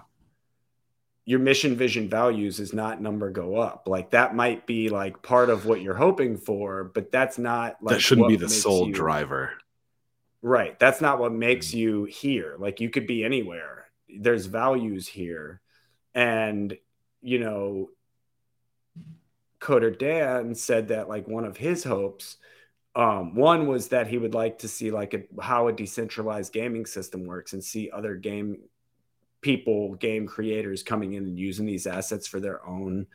[1.31, 3.87] your mission vision values is not number go up.
[3.87, 7.95] Like that might be like part of what you're hoping for but that's not like
[7.95, 9.53] that shouldn't be the sole you, driver.
[10.41, 10.77] Right.
[10.77, 11.75] That's not what makes mm.
[11.75, 12.57] you here.
[12.59, 13.85] Like you could be anywhere.
[14.13, 15.61] There's values here.
[16.13, 16.77] And
[17.21, 17.91] you know
[19.61, 22.35] Coderdan said that like one of his hopes
[22.93, 26.85] um, one was that he would like to see like a, how a decentralized gaming
[26.85, 28.57] system works and see other game
[29.41, 33.07] people, game creators coming in and using these assets for their own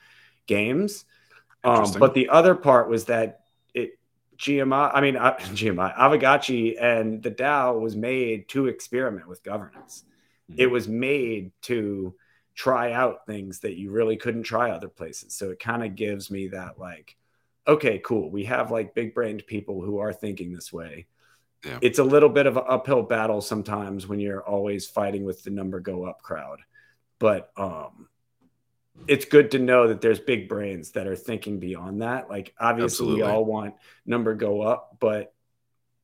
[0.46, 1.04] games.
[1.64, 3.40] Um, but the other part was that
[3.74, 3.98] it
[4.36, 10.04] GMI, I mean uh, GMI, Aavegotchi and the DAO was made to experiment with governance.
[10.50, 10.60] Mm-hmm.
[10.60, 12.14] It was made to
[12.54, 15.34] try out things that you really couldn't try other places.
[15.34, 17.16] So it kind of gives me that like,
[17.68, 18.30] okay, cool.
[18.30, 21.06] We have like big brained people who are thinking this way
[21.66, 21.78] yeah.
[21.82, 25.50] it's a little bit of an uphill battle sometimes when you're always fighting with the
[25.50, 26.60] number go up crowd.
[27.18, 28.08] But um,
[29.08, 32.28] it's good to know that there's big brains that are thinking beyond that.
[32.30, 33.22] Like obviously Absolutely.
[33.22, 33.74] we all want
[34.04, 35.32] number go up, but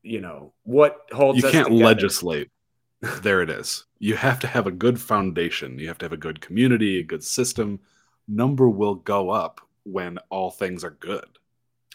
[0.03, 1.85] you know what holds you can't together?
[1.85, 2.51] legislate.
[3.23, 3.85] there it is.
[3.99, 5.79] You have to have a good foundation.
[5.79, 7.81] You have to have a good community, a good system.
[8.29, 11.27] Number will go up when all things are good.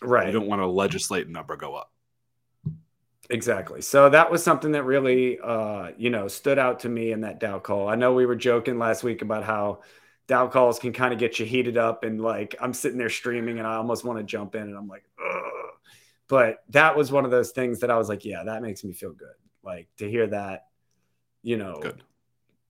[0.02, 0.28] Right.
[0.28, 1.92] You don't want to legislate number go up.
[3.30, 3.82] Exactly.
[3.82, 7.40] So that was something that really, uh, you know, stood out to me in that
[7.40, 7.90] DAO call.
[7.90, 9.82] I know we were joking last week about how
[10.28, 13.60] DAO calls can kind of get you heated up, and like I'm sitting there streaming,
[13.60, 15.72] and I almost want to jump in, and I'm like, Ugh.
[16.28, 18.94] but that was one of those things that I was like, yeah, that makes me
[18.94, 19.36] feel good.
[19.64, 20.68] Like to hear that,
[21.44, 21.80] you know.
[21.82, 22.04] Good.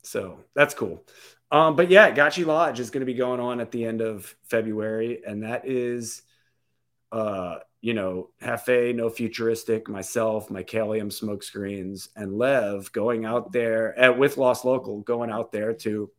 [0.04, 1.04] So that's cool.
[1.52, 4.36] Um, but yeah, Gotchi Lodge is going to be going on at the end of
[4.44, 6.24] February, and that is
[7.12, 14.18] uh you know, Hefe, No Futuristic, myself, Mycelium Smokescreens, and Lev going out there at,
[14.18, 16.10] with Lost Local, going out there to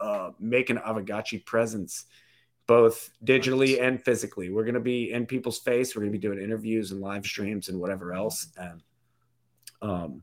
[0.00, 2.06] uh, make an Aavegotchi presence
[2.66, 4.50] both digitally and physically.
[4.50, 5.94] We're going to be in people's face.
[5.94, 8.48] We're going to be doing interviews and live streams and whatever else.
[8.58, 8.82] And
[9.80, 10.22] um,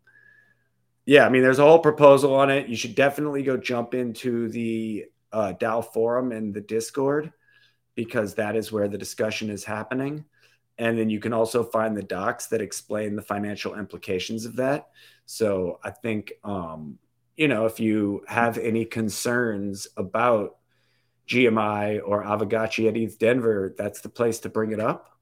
[1.05, 2.67] yeah, I mean, there's a whole proposal on it.
[2.67, 7.31] You should definitely go jump into the uh, DAO forum and the Discord
[7.95, 10.25] because that is where the discussion is happening.
[10.77, 14.89] And then you can also find the docs that explain the financial implications of that.
[15.25, 16.99] So I think, um,
[17.37, 20.57] you know, if you have any concerns about
[21.27, 25.17] GMI or Aavegotchi at ETH Denver, that's the place to bring it up.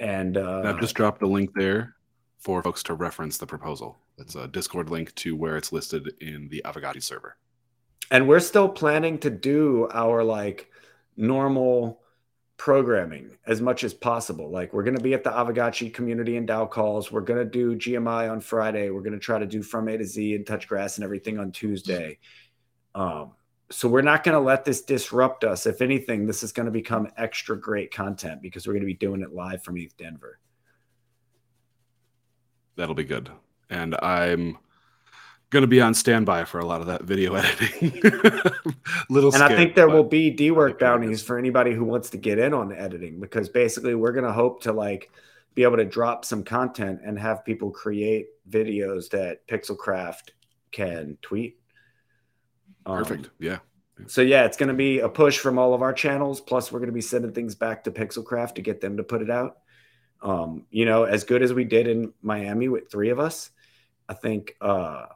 [0.00, 1.94] And uh, I've just dropped a link there
[2.38, 3.98] for folks to reference the proposal.
[4.18, 7.36] It's a Discord link to where it's listed in the Aavegotchi server.
[8.10, 10.70] And we're still planning to do our like
[11.16, 12.00] normal
[12.56, 14.50] programming as much as possible.
[14.50, 17.12] Like we're going to be at the Aavegotchi community and DAO calls.
[17.12, 18.90] We're going to do GMI on Friday.
[18.90, 21.38] We're going to try to do from A to Z and touch grass and everything
[21.38, 22.18] on Tuesday.
[22.94, 23.32] Um,
[23.70, 25.66] so we're not going to let this disrupt us.
[25.66, 28.94] If anything, this is going to become extra great content because we're going to be
[28.94, 30.38] doing it live from ETH Denver.
[32.76, 33.30] That'll be good.
[33.68, 34.58] And I'm
[35.50, 38.00] going to be on standby for a lot of that video editing.
[39.10, 42.38] Little and I think there will be Dework bounties for anybody who wants to get
[42.38, 45.10] in on the editing because basically we're going to hope to like
[45.54, 50.30] be able to drop some content and have people create videos that Pixelcraft
[50.72, 51.58] can tweet
[52.86, 53.26] Perfect.
[53.26, 53.58] Um, yeah.
[54.06, 56.40] So yeah, it's going to be a push from all of our channels.
[56.40, 59.22] Plus, we're going to be sending things back to Pixelcraft to get them to put
[59.22, 59.58] it out.
[60.22, 63.50] Um, you know, as good as we did in Miami with three of us,
[64.08, 65.06] I think uh,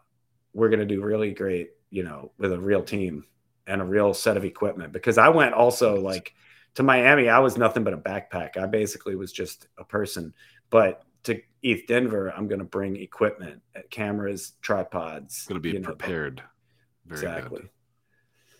[0.52, 1.70] we're going to do really great.
[1.90, 3.24] You know, with a real team
[3.66, 4.92] and a real set of equipment.
[4.92, 6.34] Because I went also like
[6.74, 8.56] to Miami, I was nothing but a backpack.
[8.56, 10.34] I basically was just a person.
[10.70, 15.46] But to ETH Denver, I'm going to bring equipment, cameras, tripods.
[15.46, 16.38] Going to be prepared.
[16.38, 17.60] Know, very exactly.
[17.60, 17.70] Good.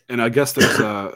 [0.09, 1.15] And I guess there's uh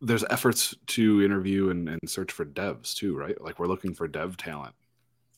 [0.00, 3.40] there's efforts to interview and, and search for devs too, right?
[3.40, 4.74] Like we're looking for dev talent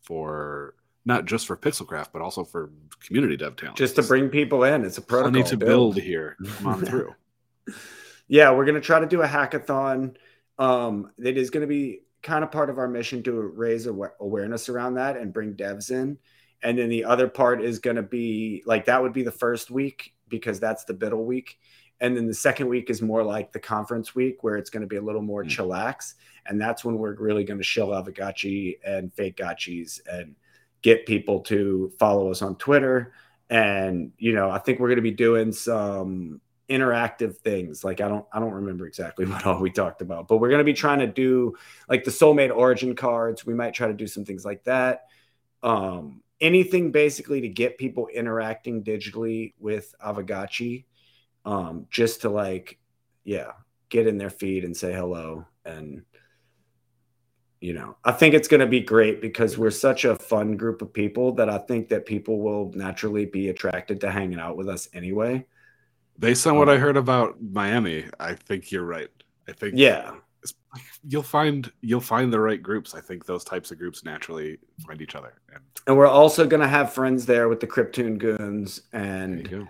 [0.02, 0.74] for
[1.04, 2.70] not just for Pixelcraft, but also for
[3.00, 3.76] community dev talent.
[3.76, 4.84] Just to bring people in.
[4.84, 5.36] It's a protocol.
[5.36, 6.36] I need to build, build here.
[6.56, 7.14] Come on through.
[8.26, 10.16] yeah, we're gonna try to do a hackathon.
[10.58, 14.94] Um, it is gonna be kind of part of our mission to raise awareness around
[14.94, 16.18] that and bring devs in.
[16.62, 19.70] And then the other part is going to be like that would be the first
[19.70, 21.58] week because that's the biddle week.
[22.00, 24.86] And then the second week is more like the conference week where it's going to
[24.86, 25.48] be a little more mm.
[25.48, 26.14] chillax.
[26.46, 30.34] And that's when we're really going to shill Aavegotchi and fake gotchis and
[30.82, 33.12] get people to follow us on Twitter.
[33.50, 37.82] And, you know, I think we're going to be doing some interactive things.
[37.82, 40.58] Like I don't I don't remember exactly what all we talked about, but we're going
[40.58, 41.56] to be trying to do
[41.88, 43.46] like the soulmate origin cards.
[43.46, 45.06] We might try to do some things like that.
[45.62, 50.84] Um anything basically to get people interacting digitally with Aavegotchi,
[51.44, 52.78] um, just to like,
[53.24, 53.52] yeah,
[53.88, 55.46] get in their feed and say hello.
[55.64, 56.02] And,
[57.60, 60.82] you know, I think it's going to be great because we're such a fun group
[60.82, 64.68] of people that I think that people will naturally be attracted to hanging out with
[64.68, 65.44] us anyway.
[66.18, 69.10] Based on what um, I heard about Miami, I think you're right.
[69.48, 70.12] I think yeah,
[71.06, 72.94] you'll find you'll find the right groups.
[72.94, 75.34] I think those types of groups naturally find each other.
[75.52, 79.68] And, and we're also going to have friends there with the Cryptoon Goons and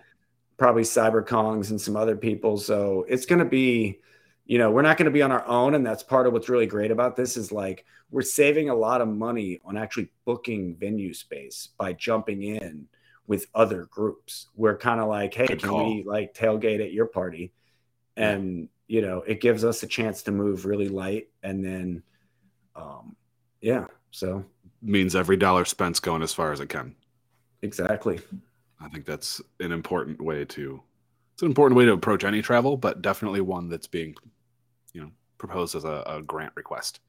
[0.57, 2.59] probably Cyber Kongs and some other people.
[2.59, 4.01] So it's going to be,
[4.49, 6.49] you know, we're not going to be on our own, and that's part of what's
[6.49, 10.75] really great about this is like we're saving a lot of money on actually booking
[10.75, 12.89] venue space by jumping in
[13.27, 14.49] with other groups.
[14.57, 15.95] We're kind of like, hey, Good can call.
[15.95, 17.53] we like tailgate at your party?
[18.17, 21.29] And you know, it gives us a chance to move really light.
[21.43, 22.03] And then,
[22.75, 23.15] um,
[23.61, 24.45] yeah, so
[24.81, 26.95] means every dollar spent's going as far as it can.
[27.61, 28.21] Exactly.
[28.81, 30.83] I think that's an important way to,
[31.35, 34.15] it's an important way to approach any travel, but definitely one that's being,
[35.39, 37.01] proposed as a, a grant request.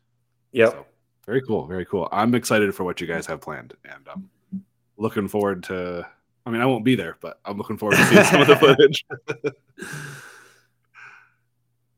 [0.52, 0.72] Yep.
[0.72, 0.86] So,
[1.26, 1.68] very cool.
[1.68, 2.08] Very cool.
[2.12, 4.30] I'm excited for what you guys have planned and um,
[4.98, 6.08] looking forward to,
[6.46, 8.56] I mean, I won't be there, but I'm looking forward to seeing some of the
[8.60, 9.06] footage.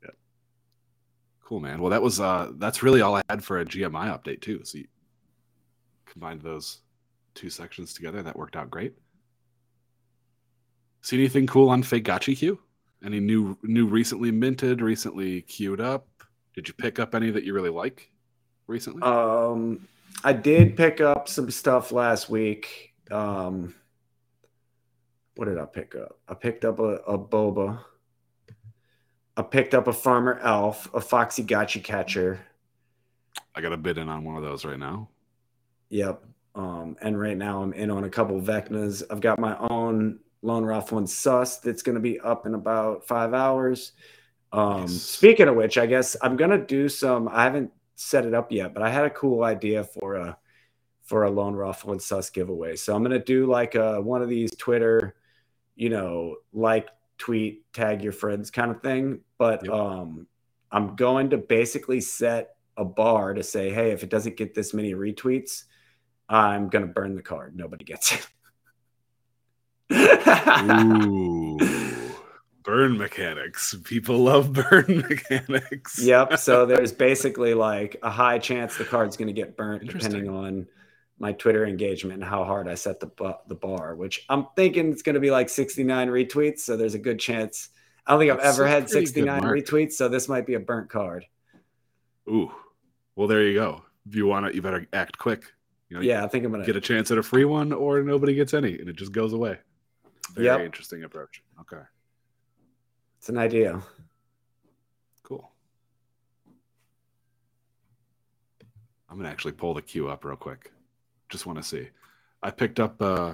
[0.03, 0.09] Yeah.
[1.43, 1.81] Cool, man.
[1.81, 4.61] Well, that was uh, that's really all I had for a GMI update too.
[4.63, 4.87] So you
[6.05, 6.79] combined those
[7.35, 8.23] two sections together.
[8.23, 8.93] That worked out great.
[11.01, 12.59] See anything cool on Fake Gotchi Q?
[13.03, 16.07] Any new new recently minted, recently queued up?
[16.53, 18.11] Did you pick up any that you really like
[18.67, 19.01] recently?
[19.01, 19.87] Um,
[20.23, 22.93] I did pick up some stuff last week.
[23.09, 23.73] Um,
[25.35, 26.19] what did I pick up?
[26.27, 27.79] I picked up a, a boba.
[29.37, 32.39] I picked up a Farmer Elf, a Foxy Gotchi Catcher.
[33.55, 35.09] I got a bid in on one of those right now.
[35.89, 36.23] Yep.
[36.53, 39.03] Um, and right now I'm in on a couple Vecnas.
[39.09, 43.07] I've got my own Lone Rough One Sus that's going to be up in about
[43.07, 43.93] five hours.
[44.53, 45.01] Um, nice.
[45.01, 47.27] Speaking of which, I guess I'm gonna do some.
[47.29, 50.37] I haven't set it up yet, but I had a cool idea for a
[51.03, 52.75] for a lone ruffle and sus giveaway.
[52.75, 55.15] So I'm gonna do like a one of these Twitter,
[55.75, 59.21] you know, like tweet, tag your friends kind of thing.
[59.37, 59.73] But yep.
[59.73, 60.27] um,
[60.71, 64.73] I'm going to basically set a bar to say, hey, if it doesn't get this
[64.73, 65.63] many retweets,
[66.27, 67.55] I'm gonna burn the card.
[67.55, 68.27] Nobody gets it.
[72.63, 73.75] Burn mechanics.
[73.83, 75.99] People love burn mechanics.
[75.99, 76.37] yep.
[76.37, 80.67] So there's basically like a high chance the card's going to get burnt depending on
[81.17, 83.95] my Twitter engagement and how hard I set the the bar.
[83.95, 86.59] Which I'm thinking it's going to be like 69 retweets.
[86.59, 87.69] So there's a good chance.
[88.05, 90.89] I don't think That's I've ever had 69 retweets, so this might be a burnt
[90.89, 91.25] card.
[92.27, 92.51] Ooh,
[93.15, 93.83] well there you go.
[94.07, 95.45] If you want it, you better act quick.
[95.89, 98.01] You know, yeah, I think I'm gonna get a chance at a free one, or
[98.01, 99.57] nobody gets any, and it just goes away.
[100.33, 100.61] Very yep.
[100.61, 101.43] interesting approach.
[101.59, 101.81] Okay.
[103.21, 103.79] It's an idea.
[105.21, 105.47] Cool.
[109.07, 110.71] I'm gonna actually pull the queue up real quick.
[111.29, 111.87] Just want to see.
[112.41, 113.33] I picked up uh,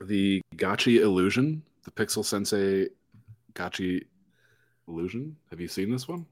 [0.00, 2.88] the Gotchi Illusion, the Pixel Sensei
[3.54, 4.06] Gotchi
[4.88, 5.36] Illusion.
[5.50, 6.26] Have you seen this one?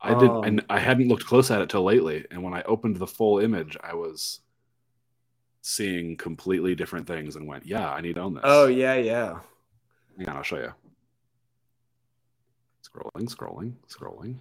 [0.00, 0.28] I did.
[0.28, 3.06] Um, I, I hadn't looked close at it till lately, and when I opened the
[3.06, 4.40] full image, I was
[5.62, 9.38] seeing completely different things and went, "Yeah, I need to own this." Oh yeah, yeah.
[10.18, 10.74] Hang on, I'll show you.
[12.92, 14.36] Scrolling, scrolling, scrolling.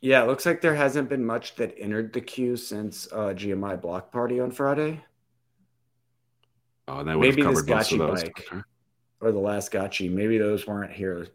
[0.00, 3.80] Yeah, it looks like there hasn't been much that entered the queue since uh, GMI
[3.80, 5.02] Block Party on Friday.
[6.88, 8.62] Oh, that maybe this Gotchi bike okay.
[9.20, 10.10] or the last Gotchi.
[10.10, 11.28] Maybe those weren't here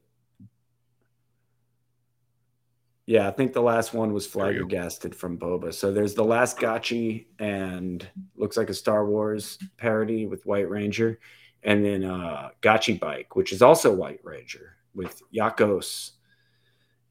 [3.08, 5.74] yeah, I think the last one was flabbergasted from Boba.
[5.74, 11.20] So there's the last Gotchi and looks like a Star Wars parody with White Ranger,
[11.62, 16.12] and then uh, Gotchi Bike, which is also White Ranger with Yakos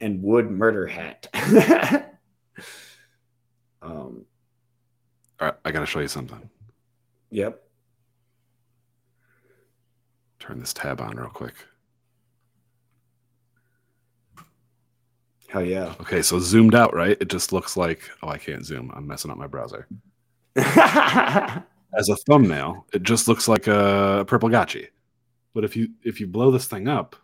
[0.05, 1.29] and Wood Murder Hat.
[3.83, 4.27] um,
[5.41, 6.51] All right, I got to show you something.
[7.31, 7.63] Yep.
[10.39, 11.55] Turn this tab on real quick.
[15.49, 15.95] Hell yeah.
[16.03, 17.17] Okay, so zoomed out, right?
[17.19, 18.93] It just looks like oh, I can't zoom.
[18.95, 19.89] I'm messing up my browser.
[20.57, 24.89] As a thumbnail, it just looks like a purple gotchi.
[25.55, 27.17] But if you if you blow this thing up,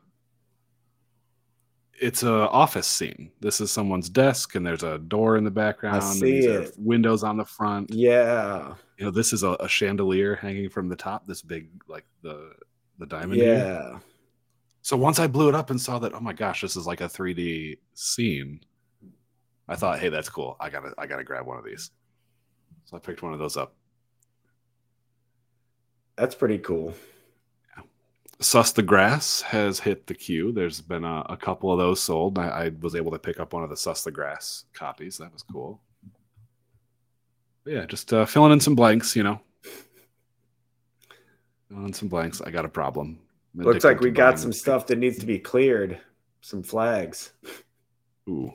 [2.01, 3.31] it's a office scene.
[3.41, 5.97] This is someone's desk, and there's a door in the background.
[5.97, 6.73] I see it.
[6.79, 7.93] Windows on the front.
[7.93, 8.75] Yeah.
[8.97, 11.27] You know, this is a, a, chandelier hanging from the top.
[11.27, 12.53] This big, like the
[12.99, 13.41] the diamond.
[13.41, 13.45] Yeah.
[13.45, 14.01] Here.
[14.83, 17.03] So once I blew it up and saw that, oh my gosh, this is like
[17.03, 18.61] a 3D scene,
[19.69, 20.57] I thought, hey, that's cool.
[20.59, 21.91] I gotta I gotta grab one of these.
[22.87, 23.75] So I picked one of those up.
[26.17, 26.95] That's pretty cool.
[28.41, 30.51] Sus the Grass has hit the queue.
[30.51, 32.39] There's been a, a couple of those sold.
[32.39, 35.19] I, I, was able to pick up one of the Sus the Grass copies.
[35.19, 35.79] That was cool.
[37.65, 39.41] But yeah, just uh, filling in some blanks, you know.
[41.69, 42.41] filling in some blanks.
[42.41, 43.19] I got a problem.
[43.55, 46.01] Looks like we got some stuff that needs to be cleared.
[46.41, 47.33] Some flags.
[48.29, 48.55] Ooh.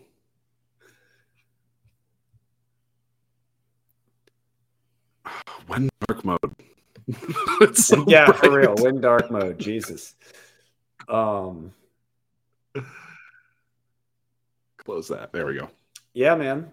[5.68, 6.56] When dark mode.
[7.74, 8.40] so yeah, bright.
[8.40, 8.76] for real.
[8.76, 9.60] When dark mode.
[9.60, 10.16] Jesus.
[11.08, 11.74] Um.
[14.78, 15.32] Close that.
[15.34, 15.70] There we go.
[16.14, 16.72] Yeah, man.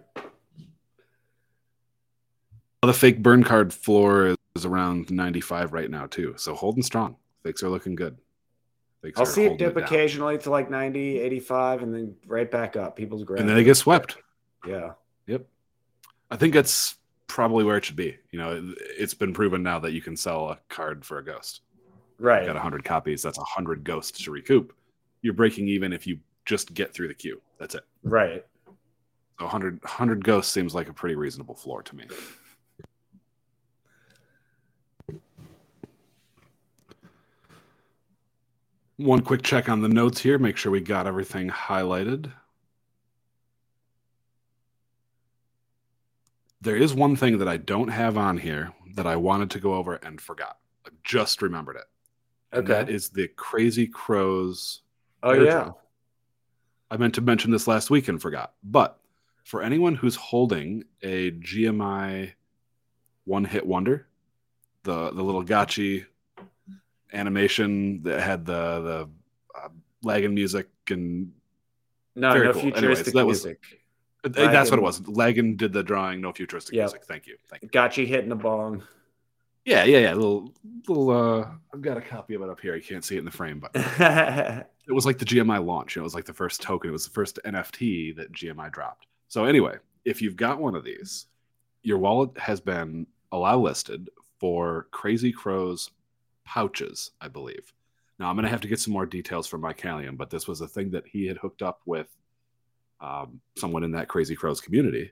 [2.81, 6.33] The fake burn card floor is around 95 right now too.
[6.37, 7.15] So holding strong.
[7.43, 8.17] Fakes are looking good.
[9.01, 12.75] Fakes I'll see it dip it occasionally to like 90, 85, and then right back
[12.75, 12.95] up.
[12.95, 13.39] People's grab.
[13.39, 14.17] And then they get swept.
[14.65, 14.91] Yeah.
[15.27, 15.45] Yep.
[16.29, 16.95] I think that's
[17.27, 18.17] probably where it should be.
[18.31, 21.61] You know, it's been proven now that you can sell a card for a ghost.
[22.19, 22.41] Right.
[22.41, 23.21] You got 100 copies.
[23.21, 24.73] That's 100 ghosts to recoup.
[25.21, 27.41] You're breaking even if you just get through the queue.
[27.59, 27.83] That's it.
[28.03, 28.45] Right.
[29.39, 32.05] So 100, 100 ghosts seems like a pretty reasonable floor to me.
[38.97, 42.31] One quick check on the notes here, make sure we got everything highlighted.
[46.63, 49.73] There is one thing that I don't have on here that I wanted to go
[49.73, 50.59] over and forgot.
[50.85, 52.57] I just remembered it.
[52.57, 52.67] Okay.
[52.67, 54.81] that is the Crazy Crows.
[55.21, 55.71] Oh, yeah.
[56.89, 58.53] I meant to mention this last week and forgot.
[58.63, 58.97] But
[59.43, 62.31] for anyone who's holding a GMI
[63.25, 64.07] one hit wonder,
[64.83, 66.05] the, the little Gotchi
[67.11, 69.09] animation that had the the
[69.59, 69.69] uh,
[70.01, 71.33] lagging music and
[72.15, 72.61] no, no cool.
[72.61, 73.59] futuristic anyway, so that music.
[73.69, 73.79] Was,
[74.23, 74.51] Lagan.
[74.51, 75.05] That's what it was.
[75.07, 76.85] Lagan did the drawing, no futuristic yep.
[76.85, 77.03] music.
[77.05, 77.37] Thank you.
[77.49, 77.69] Thank you.
[77.69, 78.83] Got you hitting the bong.
[79.65, 80.13] Yeah, yeah, yeah.
[80.13, 80.53] Little,
[80.87, 81.09] little.
[81.09, 82.75] Uh, I've got a copy of it up here.
[82.75, 85.95] I can't see it in the frame, but it was like the GMI launch.
[85.95, 86.89] It was like the first token.
[86.89, 89.07] It was the first NFT that GMI dropped.
[89.29, 91.27] So anyway, if you've got one of these,
[91.81, 94.09] your wallet has been allow listed
[94.39, 95.91] for Crazy Crow's
[96.45, 97.73] pouches, I believe.
[98.19, 100.61] Now I'm going to have to get some more details from Mycelium, but this was
[100.61, 102.07] a thing that he had hooked up with
[103.03, 105.11] um, someone in that Crazy Crows community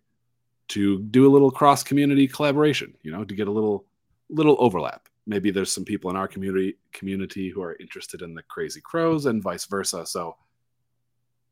[0.70, 2.96] to do a little cross community collaboration.
[3.04, 3.86] You know, to get a little
[4.30, 5.08] little overlap.
[5.28, 9.26] Maybe there's some people in our community community who are interested in the Crazy Crows
[9.26, 10.06] and vice versa.
[10.06, 10.38] So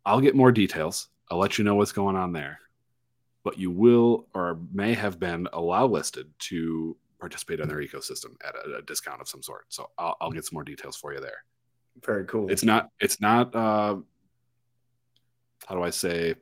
[0.05, 1.09] I'll get more details.
[1.29, 2.59] I'll let you know what's going on there.
[3.43, 8.55] But you will or may have been allow listed to participate in their ecosystem at
[8.55, 9.65] a, a discount of some sort.
[9.69, 11.43] So I'll, I'll, get some more details for you there.
[12.03, 12.49] Very cool.
[12.49, 12.89] It's not.
[12.99, 13.53] It's not.
[13.53, 13.97] Uh,
[15.67, 16.35] how do I say?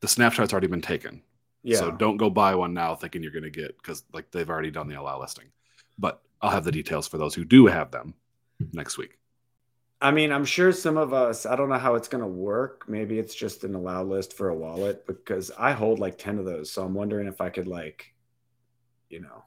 [0.00, 1.22] The snapshot's already been taken.
[1.62, 1.78] Yeah.
[1.78, 4.70] So don't go buy one now thinking you're going to get because like they've already
[4.70, 5.46] done the allow listing.
[5.98, 8.14] But I'll have the details for those who do have them
[8.72, 9.18] next week.
[10.00, 12.86] I mean, I'm sure some of us, I don't know how it's going to work.
[12.88, 16.44] Maybe it's just an allow list for a wallet because I hold like 10 of
[16.44, 16.72] those.
[16.72, 18.12] So I'm wondering if I could, like,
[19.08, 19.44] you know,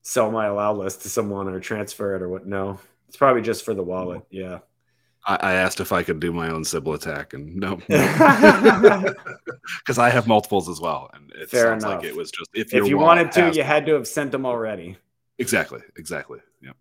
[0.00, 2.46] sell my allow list to someone or transfer it or what.
[2.46, 4.20] No, it's probably just for the wallet.
[4.20, 4.36] Mm-hmm.
[4.36, 4.58] Yeah.
[5.26, 9.14] I, I asked if I could do my own Sybil attack, and no, because
[9.98, 11.10] I have multiples as well.
[11.12, 12.02] And it Fair sounds enough.
[12.02, 14.46] like it was just if, if you wanted to, you had to have sent them
[14.46, 14.96] already.
[15.38, 15.80] Exactly.
[15.96, 16.38] Exactly.
[16.62, 16.72] Yeah.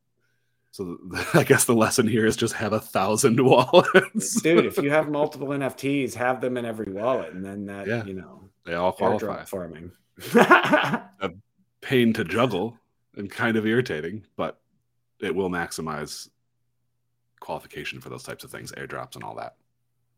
[0.71, 4.41] So the, I guess the lesson here is just have a thousand wallets.
[4.41, 8.05] Dude, if you have multiple NFTs, have them in every wallet, and then that yeah,
[8.05, 9.43] you know they all qualify.
[9.45, 9.91] Farming.
[10.35, 11.31] a
[11.81, 12.77] pain to juggle
[13.15, 14.59] and kind of irritating, but
[15.19, 16.29] it will maximize
[17.39, 19.55] qualification for those types of things, airdrops and all that.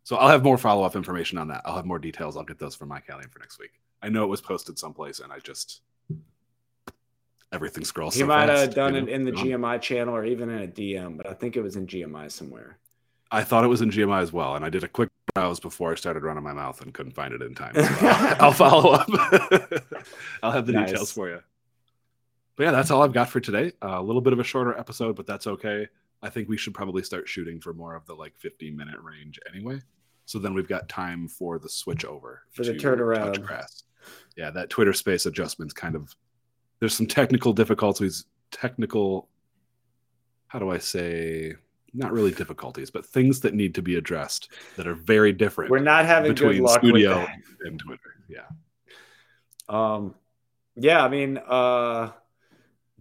[0.04, 1.62] So I'll have more follow up information on that.
[1.66, 2.38] I'll have more details.
[2.38, 3.72] I'll get those from Mycelium for next week.
[4.02, 5.82] I know it was posted someplace, and I just
[7.52, 8.14] everything scrolls.
[8.14, 10.68] He so might fast, have done it in the GMI channel or even in a
[10.68, 12.78] DM, but I think it was in GMI somewhere.
[13.32, 15.92] I thought it was in GMI as well, and I did a quick browse before
[15.92, 17.74] I started running my mouth and couldn't find it in time.
[17.76, 17.84] So
[18.40, 19.10] I'll follow up.
[20.44, 20.90] I'll have the nice.
[20.90, 21.42] details for you.
[22.56, 23.74] But yeah, that's all I've got for today.
[23.84, 25.88] Uh, a little bit of a shorter episode, but that's okay.
[26.22, 29.40] I think we should probably start shooting for more of the like 15 minute range
[29.54, 29.82] anyway.
[30.26, 33.42] So then we've got time for the switch over for the turnaround.
[33.46, 33.84] Grass.
[34.36, 36.16] Yeah, that Twitter space adjustments kind of
[36.80, 39.30] there's some technical difficulties, technical
[40.48, 41.56] how do I say
[41.94, 45.72] not really difficulties, but things that need to be addressed that are very different.
[45.72, 47.26] We're not having between studio
[47.62, 48.16] and Twitter.
[48.30, 48.46] Yeah.
[49.70, 50.16] Um
[50.76, 52.12] yeah, I mean uh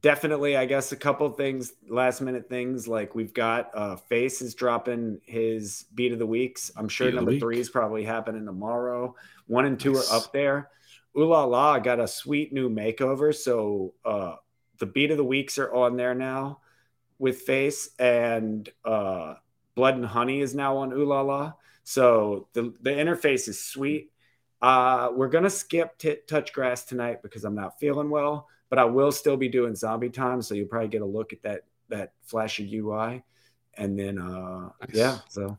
[0.07, 4.55] definitely, I guess a couple things, last minute things like we've got uh Face is
[4.55, 6.71] dropping his beat of the weeks.
[6.77, 9.17] I'm sure beat number three is probably happening tomorrow.
[9.49, 10.09] One and two nice.
[10.13, 10.71] are up there.
[11.19, 13.35] Ooh La La got a sweet new makeover.
[13.35, 14.37] So uh
[14.79, 16.61] the beat of the weeks are on there now
[17.19, 19.35] with Face and uh
[19.75, 21.55] Blood and Honey is now on Ooh La La.
[21.83, 24.13] So the the interface is sweet.
[24.63, 28.85] Uh, we're gonna skip t- touch grass tonight because I'm not feeling well but I
[28.85, 30.43] will still be doing zombie time.
[30.43, 33.23] So you'll probably get a look at that that flashy UI.
[33.77, 34.91] And then uh nice.
[34.93, 35.59] yeah, so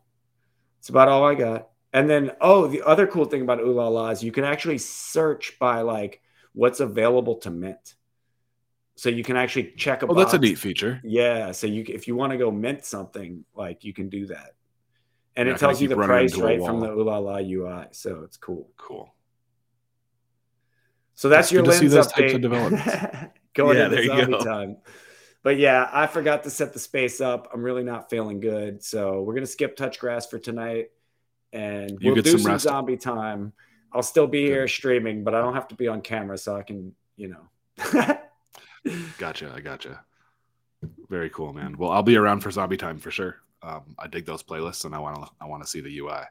[0.80, 1.70] it's about all I got.
[1.94, 4.78] And then oh, the other cool thing about Ooh La La is you can actually
[4.78, 6.22] search by like
[6.54, 7.96] what's available to mint.
[8.96, 10.06] So you can actually check a.
[10.06, 10.18] Oh, box.
[10.18, 11.00] that's a neat feature.
[11.04, 11.52] Yeah.
[11.52, 14.56] So you, if you want to go mint something, like you can do that,
[15.36, 17.86] and it tells you the price right from the Ooh La La UI.
[17.92, 18.72] So it's cool.
[18.76, 19.14] Cool.
[21.18, 23.32] So that's it's your lens update.
[23.56, 24.44] Going yeah, into zombie go.
[24.44, 24.78] time.
[25.42, 27.50] But yeah, I forgot to set the space up.
[27.52, 30.92] I'm really not feeling good, so we're gonna skip touch grass for tonight,
[31.52, 33.52] and you we'll do some, some zombie time.
[33.92, 36.62] I'll still be here streaming, but I don't have to be on camera, so I
[36.62, 38.18] can, you know.
[39.18, 39.52] gotcha.
[39.56, 40.02] I gotcha.
[41.10, 41.80] Very cool, man.
[41.80, 43.38] Well, I'll be around for zombie time for sure.
[43.64, 45.32] Um, I dig those playlists, and I want to.
[45.42, 46.26] I want to see the UI.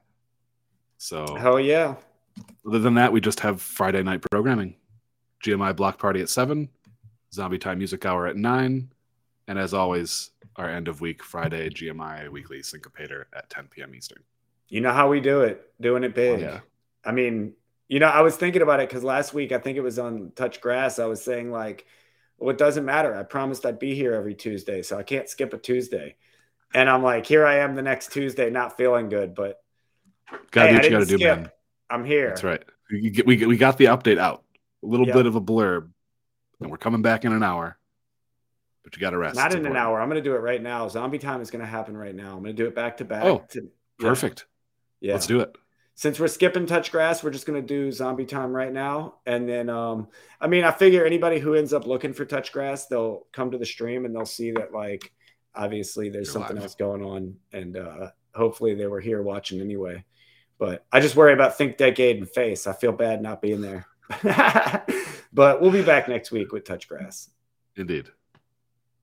[0.99, 1.97] So hell yeah.
[2.66, 4.76] Other than that, we just have Friday night programming.
[5.45, 6.68] GMI Block Party at 7,
[7.32, 8.93] Zombie Time Music Hour at 9,
[9.49, 13.95] and as always, our end of week Friday GMI Weekly Syncopator at 10 p.m.
[13.95, 14.22] Eastern.
[14.68, 16.41] You know how we do it, doing it big.
[16.41, 16.61] Yeah.
[17.05, 17.53] I mean,
[17.89, 20.32] you know, I was thinking about it because last week, I think it was on
[20.34, 21.87] Touch Grass, I was saying, like,
[22.39, 23.14] well, it doesn't matter.
[23.14, 26.16] I promised I'd be here every Tuesday, so I can't skip a Tuesday.
[26.74, 29.62] And I'm like, here I am the next Tuesday, not feeling good, but
[30.51, 31.18] gotta hey, do what you gotta skip.
[31.18, 31.51] do, man.
[31.91, 32.28] I'm here.
[32.28, 32.62] That's right.
[32.91, 34.45] We, we, we got the update out.
[34.82, 35.14] A little yep.
[35.14, 35.91] bit of a blurb.
[36.61, 37.78] And we're coming back in an hour.
[38.84, 39.37] But you got to rest.
[39.37, 40.01] Not in an hour.
[40.01, 40.89] I'm going to do it right now.
[40.89, 42.37] Zombie time is going to happen right now.
[42.37, 43.24] I'm going to do it back to back.
[43.24, 43.68] Oh, to,
[43.99, 44.47] perfect.
[45.01, 45.12] Yeah.
[45.14, 45.57] Let's do it.
[45.97, 49.14] since we're skipping touch grass, we're just gonna do zombie time right now.
[49.24, 50.09] And then um,
[50.41, 53.59] I mean, I figure anybody who ends up looking for touch grass, they'll come to
[53.59, 55.12] the stream and they'll see that like
[55.55, 56.64] obviously there's You're something live.
[56.64, 57.37] else going on.
[57.53, 60.05] And uh hopefully they were here watching anyway.
[60.59, 62.66] But I just worry about Think Decade and Face.
[62.66, 63.86] I feel bad not being there.
[65.32, 67.30] but we'll be back next week with Touch Grass.
[67.76, 68.09] Indeed.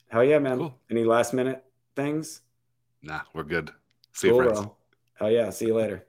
[0.08, 0.58] Hell yeah, man.
[0.58, 0.76] Cool.
[0.90, 1.64] Any last minute
[1.96, 2.42] things?
[3.02, 3.72] Nah, we're good.
[4.14, 4.60] See cool, you, friends.
[4.62, 4.76] Bro.
[5.16, 5.50] Hell yeah.
[5.50, 6.06] See you later.